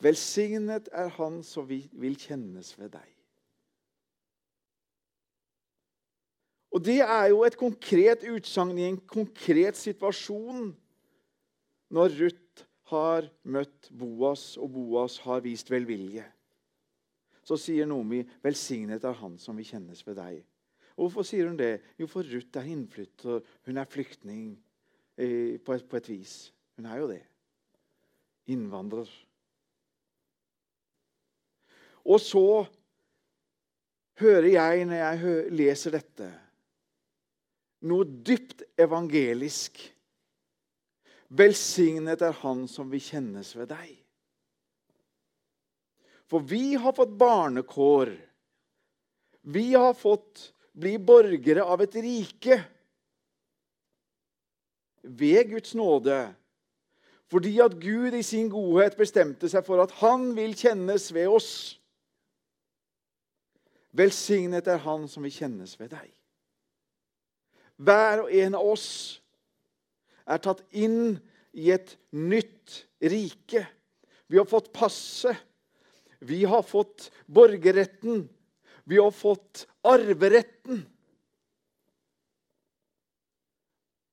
Velsignet 0.00 0.88
er 0.92 1.08
Han 1.16 1.40
som 1.44 1.68
vil 1.68 2.18
kjennes 2.20 2.74
ved 2.78 2.92
deg. 2.96 3.08
Og 6.70 6.84
Det 6.84 7.00
er 7.00 7.26
jo 7.32 7.42
et 7.44 7.56
konkret 7.58 8.22
utsagn 8.30 8.78
i 8.78 8.86
en 8.86 9.00
konkret 9.00 9.76
situasjon 9.76 10.70
når 11.90 12.14
Ruth 12.20 12.66
har 12.92 13.26
møtt 13.42 13.88
Boas, 13.90 14.56
og 14.56 14.70
Boas 14.76 15.18
har 15.24 15.42
vist 15.42 15.70
velvilje. 15.70 16.24
Så 17.42 17.56
sier 17.56 17.86
Nomi, 17.86 18.22
'Velsignet 18.22 19.04
er 19.04 19.12
Han 19.12 19.38
som 19.38 19.56
vil 19.56 19.66
kjennes 19.66 20.06
ved 20.06 20.16
deg'. 20.16 20.49
Hvorfor 21.00 21.24
sier 21.24 21.48
hun 21.48 21.56
det? 21.56 21.78
Jo, 21.96 22.04
for 22.10 22.26
Ruth 22.28 22.58
er 22.60 22.66
innflytter. 22.68 23.40
Hun 23.64 23.80
er 23.80 23.88
flyktning 23.88 24.50
eh, 25.16 25.56
på, 25.56 25.72
et, 25.72 25.86
på 25.88 25.96
et 25.96 26.10
vis. 26.12 26.34
Hun 26.76 26.90
er 26.90 27.00
jo 27.00 27.08
det. 27.08 27.22
Innvandrer. 28.52 29.08
Og 32.04 32.20
så 32.20 32.44
hører 34.20 34.50
jeg, 34.50 34.84
når 34.84 35.00
jeg 35.00 35.56
leser 35.56 35.96
dette, 35.96 36.28
noe 37.88 38.04
dypt 38.04 38.66
evangelisk. 38.80 39.80
Velsignet 41.32 42.20
er 42.26 42.36
Han 42.42 42.66
som 42.68 42.92
vil 42.92 43.00
kjennes 43.00 43.56
ved 43.56 43.72
deg. 43.72 43.96
For 46.28 46.44
vi 46.44 46.74
har 46.76 46.92
fått 46.92 47.16
barnekår. 47.18 48.12
Vi 49.48 49.70
har 49.72 49.94
fått 49.96 50.50
bli 50.72 50.96
borgere 50.98 51.64
av 51.64 51.82
et 51.84 51.96
rike 52.00 52.60
ved 55.02 55.50
Guds 55.50 55.74
nåde. 55.74 56.20
Fordi 57.30 57.60
at 57.62 57.76
Gud 57.80 58.14
i 58.14 58.22
sin 58.26 58.50
godhet 58.50 58.96
bestemte 58.98 59.48
seg 59.50 59.64
for 59.66 59.82
at 59.82 59.92
han 60.00 60.32
vil 60.36 60.56
kjennes 60.58 61.10
ved 61.14 61.30
oss. 61.30 61.52
Velsignet 63.94 64.66
er 64.70 64.82
Han 64.82 65.08
som 65.10 65.22
vil 65.26 65.34
kjennes 65.34 65.74
ved 65.80 65.92
deg. 65.94 66.10
Hver 67.80 68.24
og 68.24 68.34
en 68.34 68.54
av 68.58 68.66
oss 68.66 68.88
er 70.26 70.42
tatt 70.42 70.62
inn 70.76 71.16
i 71.56 71.70
et 71.74 71.96
nytt 72.12 72.84
rike. 73.02 73.64
Vi 74.30 74.38
har 74.38 74.46
fått 74.46 74.72
passe. 74.74 75.32
Vi 76.20 76.44
har 76.44 76.62
fått 76.62 77.08
borgerretten. 77.26 78.28
Vi 78.90 78.98
har 78.98 79.10
fått 79.10 79.68
arveretten. 79.86 80.86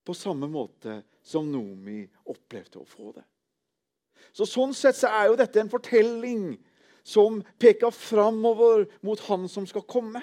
På 0.03 0.13
samme 0.13 0.47
måte 0.47 0.99
som 1.25 1.47
Nomi 1.49 2.03
opplevde 2.29 2.83
å 2.83 2.85
få 2.85 3.09
det. 3.15 3.23
Så 4.37 4.45
Sånn 4.45 4.75
sett 4.77 4.99
så 4.99 5.09
er 5.09 5.31
jo 5.31 5.39
dette 5.39 5.63
en 5.63 5.71
fortelling 5.71 6.43
som 7.01 7.41
peker 7.57 7.89
framover 7.89 8.85
mot 9.01 9.25
Han 9.25 9.49
som 9.49 9.65
skal 9.65 9.81
komme. 9.89 10.21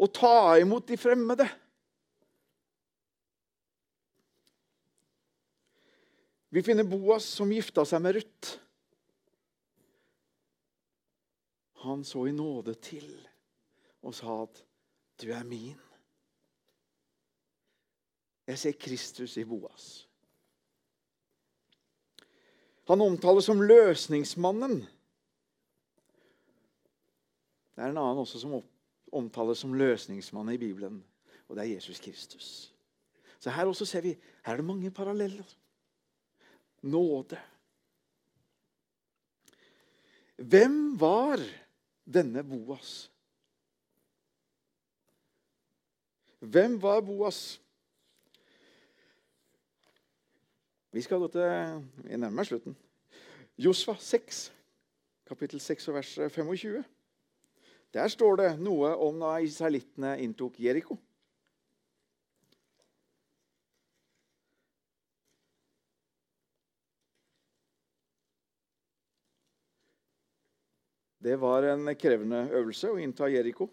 Og 0.00 0.08
ta 0.16 0.56
imot 0.56 0.88
de 0.88 0.96
fremmede. 0.96 1.50
Vi 6.48 6.64
finner 6.64 6.88
Boas 6.88 7.28
som 7.28 7.52
gifta 7.52 7.84
seg 7.84 8.00
med 8.08 8.22
Ruth. 8.22 8.56
Han 11.82 12.04
så 12.04 12.26
i 12.26 12.32
nåde 12.32 12.74
til 12.74 13.28
og 14.02 14.14
sa 14.14 14.42
at 14.42 14.64
'du 15.20 15.30
er 15.30 15.42
min'. 15.42 15.92
Jeg 18.46 18.58
ser 18.58 18.72
Kristus 18.72 19.36
i 19.36 19.44
Boas. 19.44 20.08
Han 22.88 23.00
omtales 23.00 23.44
som 23.44 23.62
løsningsmannen. 23.62 24.80
Det 27.72 27.82
er 27.84 27.90
en 27.90 27.98
annen 27.98 28.18
også 28.18 28.40
som 28.40 28.58
omtales 29.12 29.58
som 29.58 29.74
løsningsmannen 29.74 30.54
i 30.54 30.58
Bibelen, 30.58 31.04
og 31.48 31.56
det 31.56 31.62
er 31.62 31.74
Jesus 31.74 32.00
Kristus. 32.00 32.74
Så 33.38 33.50
Her 33.50 33.66
også 33.66 33.86
ser 33.86 34.00
vi 34.00 34.08
her 34.44 34.52
er 34.52 34.56
det 34.56 34.64
mange 34.64 34.90
paralleller. 34.90 35.56
Nåde. 36.82 37.38
Hvem 40.36 41.00
var 41.00 41.38
denne 42.04 42.42
Boas? 42.44 43.10
Hvem 46.42 46.82
var 46.82 47.00
Boas? 47.00 47.60
Vi 50.92 51.02
skal 51.02 51.22
gå 51.22 51.28
til 51.32 51.46
Vi 52.04 52.16
nærmer 52.16 52.42
meg 52.42 52.48
slutten. 52.48 52.74
Josfa 53.56 53.94
6, 54.00 54.42
kapittel 55.28 55.60
6 55.60 55.88
og 55.88 55.94
vers 55.94 56.10
25. 56.34 56.82
Der 57.94 58.08
står 58.08 58.36
det 58.40 58.50
noe 58.60 58.94
om 58.96 59.20
da 59.20 59.36
israelittene 59.44 60.16
inntok 60.24 60.58
Jeriko. 60.60 60.96
Det 71.22 71.36
var 71.38 71.62
en 71.70 71.86
krevende 71.94 72.48
øvelse 72.50 72.90
å 72.90 72.98
innta 72.98 73.28
Jeriko. 73.30 73.68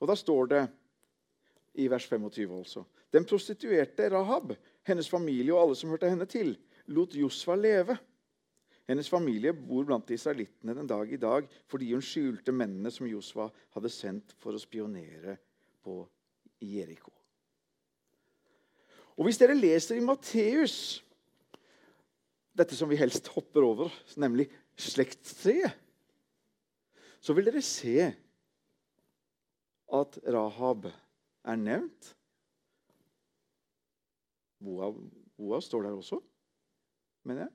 Og 0.00 0.08
da 0.08 0.16
står 0.16 0.48
det 0.48 0.62
i 1.82 1.88
vers 1.88 2.06
25 2.08 2.54
altså 2.56 2.84
Den 3.12 3.26
prostituerte 3.28 4.08
Rahab 4.12 4.54
hennes 4.88 5.08
familie 5.08 5.52
og 5.52 5.60
alle 5.62 5.76
som 5.76 5.92
hørte 5.92 6.08
henne 6.08 6.26
til, 6.26 6.54
lot 6.88 7.12
Josfa 7.14 7.54
leve. 7.60 7.98
Hennes 8.88 9.08
familie 9.08 9.52
bor 9.52 9.84
blant 9.86 10.10
israelittene 10.10 10.74
den 10.74 10.88
dag 10.88 11.12
i 11.12 11.20
dag 11.20 11.46
fordi 11.70 11.92
hun 11.92 12.02
skjulte 12.04 12.54
mennene 12.56 12.90
som 12.90 13.06
Josfa 13.06 13.50
hadde 13.76 13.92
sendt 13.92 14.32
for 14.40 14.56
å 14.56 14.62
spionere 14.62 15.36
på 15.84 16.00
Jeriko. 16.64 17.12
Og 19.20 19.28
Hvis 19.28 19.38
dere 19.38 19.58
leser 19.58 20.00
i 20.00 20.04
Matteus, 20.04 21.02
dette 22.56 22.76
som 22.76 22.88
vi 22.88 22.96
helst 22.96 23.28
hopper 23.36 23.64
over, 23.64 23.92
nemlig 24.16 24.48
slektstreet, 24.80 25.81
så 27.22 27.34
vil 27.36 27.46
dere 27.46 27.62
se 27.62 28.10
at 29.92 30.18
Rahab 30.34 30.88
er 30.88 31.58
nevnt 31.60 32.12
Boas 34.62 35.66
står 35.66 35.82
der 35.82 35.96
også, 35.98 36.20
mener 37.26 37.40
jeg. 37.40 37.50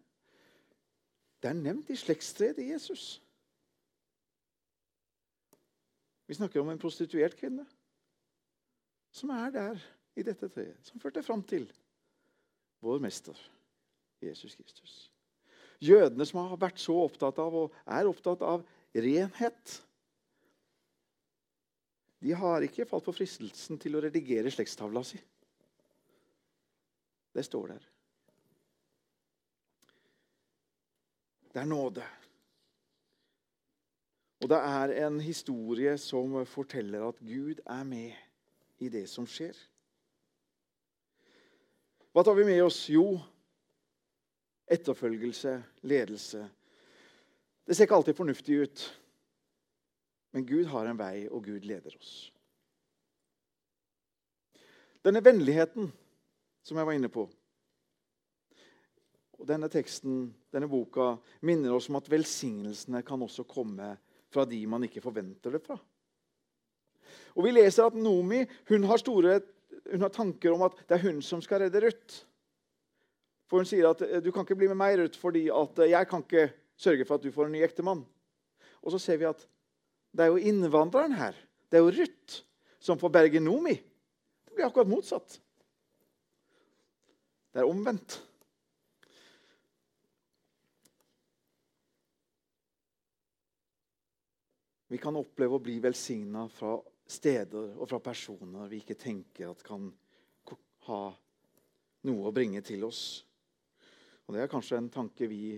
Det 1.41 1.49
er 1.49 1.53
nevnt 1.55 1.89
i 1.89 1.95
slektstreet 1.95 2.57
til 2.57 2.67
Jesus. 2.73 3.21
Vi 6.27 6.35
snakker 6.35 6.59
om 6.59 6.69
en 6.73 6.81
prostituert 6.81 7.37
kvinne 7.39 7.63
som 9.15 9.31
er 9.31 9.53
der 9.55 9.79
i 10.19 10.25
dette 10.25 10.49
treet, 10.51 10.83
som 10.83 10.99
førte 10.99 11.23
fram 11.23 11.43
til 11.47 11.69
vår 12.83 12.99
mester, 12.99 13.37
Jesus 14.21 14.55
Kristus. 14.55 14.97
Jødene 15.79 16.25
som 16.25 16.43
har 16.43 16.59
vært 16.59 16.81
så 16.81 16.97
opptatt 17.05 17.39
av 17.39 17.55
og 17.55 17.79
er 17.85 18.09
opptatt 18.09 18.43
av 18.43 18.65
renhet, 19.01 19.81
de 22.19 22.33
har 22.33 22.65
ikke 22.65 22.87
falt 22.89 23.05
på 23.05 23.13
fristelsen 23.13 23.77
til 23.81 23.97
å 23.97 24.01
redigere 24.01 24.51
slektstavla 24.51 25.03
si. 25.05 25.19
Det 27.37 27.43
står 27.45 27.75
der. 27.75 27.83
Det 31.53 31.61
er 31.61 31.69
nåde. 31.69 32.05
Og 34.41 34.49
det 34.49 34.57
er 34.57 34.93
en 35.05 35.19
historie 35.21 35.95
som 36.01 36.33
forteller 36.49 37.05
at 37.07 37.21
Gud 37.21 37.61
er 37.65 37.83
med 37.85 38.81
i 38.81 38.89
det 38.93 39.05
som 39.09 39.25
skjer. 39.29 39.57
Hva 42.13 42.23
tar 42.25 42.37
vi 42.37 42.45
med 42.49 42.63
oss? 42.65 42.83
Jo, 42.89 43.17
etterfølgelse, 44.65 45.57
ledelse. 45.85 46.47
Det 47.67 47.75
ser 47.75 47.83
ikke 47.83 47.97
alltid 47.99 48.15
fornuftig 48.15 48.61
ut, 48.63 48.83
men 50.31 50.45
Gud 50.47 50.69
har 50.71 50.87
en 50.87 50.99
vei, 50.99 51.27
og 51.27 51.43
Gud 51.43 51.65
leder 51.67 51.95
oss. 51.99 52.31
Denne 55.03 55.19
vennligheten 55.23 55.89
som 56.63 56.79
jeg 56.79 56.87
var 56.87 56.95
inne 56.97 57.11
på 57.11 57.27
og 59.37 59.45
Denne 59.45 59.67
teksten, 59.69 60.31
denne 60.49 60.65
boka, 60.65 61.11
minner 61.45 61.75
oss 61.75 61.91
om 61.91 61.99
at 61.99 62.07
velsignelsene 62.09 63.03
kan 63.05 63.21
også 63.21 63.45
komme 63.45 63.91
fra 64.33 64.47
de 64.49 64.63
man 64.65 64.87
ikke 64.87 65.03
forventer 65.03 65.53
det 65.53 65.61
fra. 65.61 65.77
Og 67.37 67.45
Vi 67.45 67.51
leser 67.53 67.85
at 67.85 67.95
Nomi 67.95 68.41
hun 68.71 68.87
har, 68.89 68.97
store, 68.97 69.35
hun 69.91 70.01
har 70.01 70.09
tanker 70.09 70.55
om 70.55 70.65
at 70.65 70.79
det 70.89 70.97
er 70.97 71.05
hun 71.05 71.21
som 71.21 71.43
skal 71.45 71.61
redde 71.61 71.83
Ruth. 71.85 72.23
For 73.47 73.61
Hun 73.61 73.69
sier 73.69 73.91
at 73.91 74.01
eh, 74.01 74.23
du 74.25 74.31
kan 74.33 74.43
ikke 74.43 74.57
bli 74.57 74.71
med 74.71 74.79
meg, 74.81 74.97
Ruth, 74.99 75.19
fordi 75.21 75.45
eh, 75.53 75.91
jeg 75.91 76.09
kan 76.09 76.25
ikke 76.25 76.49
sørge 76.77 77.05
for 77.07 77.17
at 77.17 77.25
du 77.25 77.33
får 77.33 77.47
en 77.47 77.55
ny 77.57 77.63
ektemann. 77.65 78.03
Og 78.83 78.93
så 78.93 79.01
ser 79.01 79.19
vi 79.21 79.29
at 79.29 79.41
det 80.15 80.25
er 80.25 80.31
jo 80.31 80.41
innvandreren 80.49 81.17
her, 81.17 81.35
det 81.67 81.79
er 81.79 81.83
jo 81.83 81.93
Ruth, 81.93 82.41
som 82.79 82.99
får 82.99 83.13
berge 83.13 83.41
Nomi. 83.43 83.75
Det 84.47 84.55
blir 84.55 84.69
akkurat 84.69 84.89
motsatt. 84.89 85.39
Det 87.51 87.61
er 87.61 87.69
omvendt. 87.69 88.19
Vi 94.87 94.99
kan 95.01 95.17
oppleve 95.19 95.57
å 95.57 95.63
bli 95.63 95.81
velsigna 95.83 96.45
fra 96.47 96.77
steder 97.07 97.73
og 97.75 97.89
fra 97.89 97.99
personer 98.03 98.69
vi 98.71 98.79
ikke 98.79 98.95
tenker 98.99 99.51
at 99.51 99.63
kan 99.65 99.89
ha 100.87 101.01
noe 102.07 102.29
å 102.29 102.33
bringe 102.35 102.61
til 102.63 102.85
oss. 102.87 103.01
Og 104.27 104.35
Det 104.35 104.43
er 104.43 104.51
kanskje 104.51 104.79
en 104.79 104.89
tanke 104.91 105.27
vi 105.27 105.57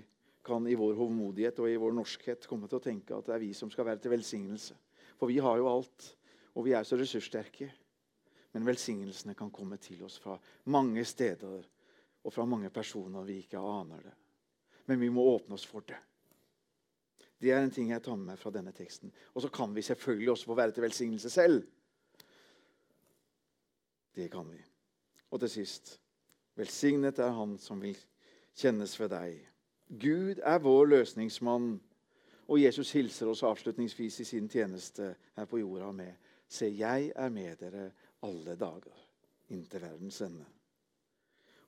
kan 0.49 0.65
i 0.67 0.77
vår 0.77 0.97
hovmodighet 0.97 1.61
og 1.61 1.69
i 1.69 1.77
vår 1.79 1.93
norskhet 1.95 2.47
komme 2.49 2.69
til 2.69 2.79
å 2.79 2.83
tenke 2.83 3.15
at 3.15 3.29
det 3.29 3.35
er 3.35 3.43
vi 3.43 3.51
som 3.57 3.69
skal 3.71 3.87
være 3.87 4.01
til 4.03 4.13
velsignelse. 4.15 4.77
For 5.19 5.29
vi 5.29 5.37
har 5.43 5.59
jo 5.59 5.69
alt, 5.69 6.07
og 6.57 6.65
vi 6.65 6.73
er 6.77 6.87
så 6.87 6.97
ressurssterke. 6.99 7.69
Men 8.55 8.65
velsignelsene 8.65 9.35
kan 9.37 9.51
komme 9.53 9.77
til 9.77 10.01
oss 10.07 10.17
fra 10.21 10.35
mange 10.73 11.03
steder 11.05 11.67
og 12.25 12.33
fra 12.33 12.45
mange 12.49 12.71
personer 12.73 13.27
vi 13.27 13.43
ikke 13.43 13.61
aner 13.61 14.01
det. 14.09 14.15
Men 14.89 14.99
vi 15.03 15.11
må 15.13 15.25
åpne 15.35 15.53
oss 15.53 15.67
for 15.69 15.85
det. 15.85 15.99
Det 17.39 17.53
er 17.53 17.61
en 17.63 17.71
ting 17.71 17.93
jeg 17.93 18.03
tar 18.03 18.17
med 18.19 18.33
meg 18.33 18.39
fra 18.41 18.51
denne 18.51 18.73
teksten. 18.75 19.13
Og 19.35 19.45
så 19.45 19.51
kan 19.53 19.71
vi 19.75 19.85
selvfølgelig 19.85 20.33
også 20.33 20.49
få 20.49 20.57
være 20.59 20.75
til 20.75 20.83
velsignelse 20.83 21.29
selv. 21.31 21.61
Det 24.17 24.27
kan 24.33 24.49
vi. 24.49 24.59
Og 25.29 25.39
til 25.39 25.59
sist 25.61 25.99
Velsignet 26.59 27.21
er 27.23 27.31
Han 27.31 27.53
som 27.61 27.79
vil 27.79 27.95
kjennes 28.59 28.97
ved 28.99 29.13
deg. 29.13 29.37
Gud 29.89 30.41
er 30.43 30.59
vår 30.61 30.85
løsningsmann. 30.85 31.79
Og 32.49 32.61
Jesus 32.61 32.91
hilser 32.97 33.29
oss 33.29 33.43
avslutningsvis 33.45 34.19
i 34.19 34.25
sin 34.25 34.49
tjeneste 34.49 35.11
her 35.35 35.45
på 35.49 35.61
jorda 35.61 35.91
med 35.93 36.27
Se, 36.49 36.65
jeg 36.65 37.11
er 37.13 37.29
med 37.29 37.59
dere 37.61 37.91
alle 38.25 38.55
dager 38.57 39.03
inntil 39.53 39.83
verdens 39.83 40.21
ende. 40.25 40.45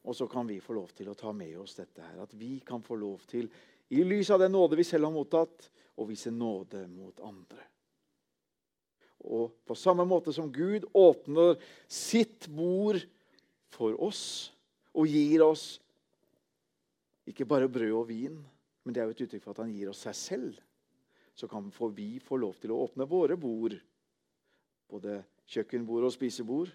Og 0.09 0.15
så 0.17 0.25
kan 0.27 0.47
vi 0.49 0.57
få 0.59 0.73
lov 0.73 0.89
til 0.97 1.11
å 1.11 1.17
ta 1.17 1.29
med 1.37 1.53
oss 1.61 1.75
dette 1.77 2.01
her, 2.01 2.23
at 2.23 2.33
vi 2.33 2.55
kan 2.65 2.81
få 2.81 2.97
lov 2.97 3.21
til 3.29 3.45
i 3.93 4.01
lys 4.01 4.31
av 4.33 4.41
den 4.41 4.55
nåde 4.55 4.79
vi 4.79 4.85
selv 4.87 5.05
har 5.05 5.13
mottatt, 5.13 5.69
å 6.01 6.07
vise 6.09 6.31
nåde 6.33 6.87
mot 6.89 7.19
andre. 7.27 7.61
Og 9.21 9.51
på 9.67 9.77
samme 9.77 10.05
måte 10.07 10.33
som 10.33 10.49
Gud 10.49 10.87
åpner 10.97 11.59
sitt 11.85 12.47
bord 12.49 13.03
for 13.69 13.93
oss 14.01 14.49
og 14.97 15.05
gir 15.11 15.43
oss 15.45 15.75
ikke 17.29 17.45
bare 17.45 17.69
brød 17.69 17.93
og 17.93 18.07
vin, 18.09 18.37
men 18.83 18.93
det 18.93 19.01
er 19.01 19.09
jo 19.09 19.15
et 19.15 19.23
uttrykk 19.25 19.43
for 19.43 19.53
at 19.53 19.63
han 19.65 19.73
gir 19.73 19.91
oss 19.91 20.03
seg 20.07 20.17
selv, 20.17 20.59
så 21.35 21.47
kan 21.47 21.69
vi 21.95 22.19
få 22.19 22.37
lov 22.41 22.57
til 22.59 22.73
å 22.73 22.81
åpne 22.85 23.07
våre 23.09 23.37
bord, 23.39 23.75
både 24.91 25.21
kjøkkenbord 25.51 26.07
og 26.07 26.13
spisebord, 26.13 26.71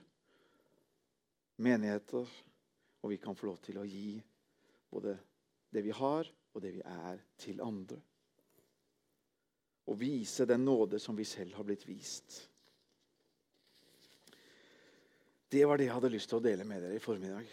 menigheter, 1.62 2.28
og 3.02 3.12
vi 3.12 3.18
kan 3.22 3.36
få 3.36 3.50
lov 3.50 3.60
til 3.64 3.78
å 3.80 3.86
gi 3.86 4.16
både 4.90 5.16
det 5.72 5.82
vi 5.84 5.94
har, 5.94 6.28
og 6.56 6.62
det 6.62 6.72
vi 6.78 6.82
er, 6.82 7.20
til 7.38 7.60
andre. 7.60 7.98
Og 9.86 9.98
vise 10.00 10.46
den 10.48 10.64
nåde 10.64 10.98
som 11.02 11.16
vi 11.16 11.26
selv 11.28 11.54
har 11.58 11.66
blitt 11.68 11.84
vist. 11.86 12.40
Det 15.52 15.62
var 15.68 15.78
det 15.78 15.86
jeg 15.86 15.94
hadde 15.94 16.10
lyst 16.10 16.30
til 16.32 16.40
å 16.40 16.44
dele 16.44 16.64
med 16.66 16.82
dere 16.82 16.96
i 16.98 17.02
formiddag. 17.02 17.46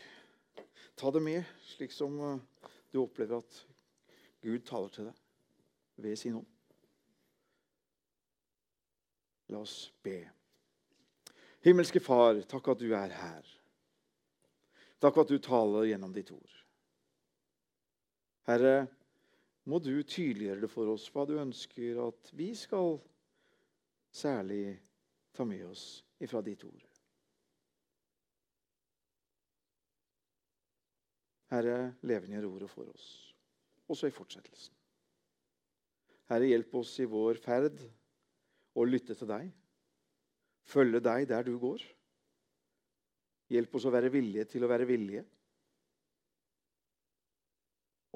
Ta 0.98 1.12
det 1.14 1.22
med, 1.22 1.44
slik 1.76 1.94
som 1.94 2.16
eh, 2.26 2.72
du 2.94 3.02
opplever 3.02 3.42
at 3.42 3.60
Gud 4.44 4.66
taler 4.68 4.94
til 4.94 5.10
deg 5.10 6.06
ved 6.06 6.18
sin 6.20 6.38
ånd. 6.38 6.50
La 9.54 9.62
oss 9.62 9.78
be. 10.06 10.18
Himmelske 11.64 12.02
Far, 12.04 12.42
takk 12.50 12.74
at 12.74 12.82
du 12.82 12.92
er 12.94 13.14
her. 13.14 13.50
Takk 15.04 15.20
at 15.24 15.32
du 15.32 15.40
taler 15.44 15.90
gjennom 15.90 16.14
ditt 16.16 16.32
ord. 16.34 16.60
Herre, 18.48 18.88
må 19.64 19.80
du 19.80 19.94
tydeliggjøre 20.04 20.66
det 20.66 20.72
for 20.72 20.92
oss 20.92 21.08
hva 21.14 21.24
du 21.28 21.38
ønsker 21.40 22.02
at 22.04 22.32
vi 22.36 22.50
skal 22.58 22.98
særlig 24.14 24.66
ta 25.34 25.46
med 25.48 25.64
oss 25.70 26.04
ifra 26.20 26.44
ditt 26.44 26.66
ord. 26.68 26.93
Herre, 31.54 31.94
levendegjør 32.02 32.48
ordet 32.50 32.70
for 32.72 32.90
oss, 32.90 33.08
også 33.92 34.10
i 34.10 34.16
fortsettelsen. 34.16 34.74
Herre, 36.32 36.50
hjelp 36.50 36.74
oss 36.80 36.96
i 37.04 37.06
vår 37.10 37.38
ferd 37.44 37.82
å 38.74 38.86
lytte 38.88 39.14
til 39.20 39.30
deg, 39.30 39.52
følge 40.66 41.04
deg 41.04 41.28
der 41.30 41.46
du 41.46 41.54
går. 41.62 41.84
Hjelp 43.54 43.76
oss 43.78 43.86
å 43.86 43.94
være 43.94 44.10
villige 44.10 44.48
til 44.50 44.66
å 44.66 44.72
være 44.72 44.88
villige. 44.90 45.26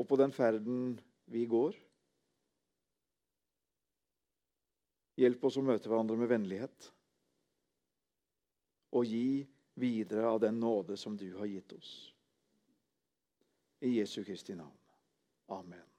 Og 0.02 0.08
på 0.10 0.18
den 0.18 0.34
ferden 0.34 0.96
vi 1.30 1.44
går 1.50 1.78
Hjelp 5.18 5.48
oss 5.50 5.56
å 5.58 5.64
møte 5.66 5.90
hverandre 5.90 6.14
med 6.20 6.30
vennlighet. 6.30 6.92
Og 8.94 9.10
gi 9.10 9.42
videre 9.82 10.30
av 10.30 10.38
den 10.44 10.60
nåde 10.62 10.98
som 10.98 11.16
du 11.18 11.32
har 11.40 11.50
gitt 11.50 11.74
oss. 11.74 11.90
I 13.82 13.96
Jesu 13.96 14.24
Kristi 14.24 14.56
navn. 14.56 14.80
Amen. 15.50 15.97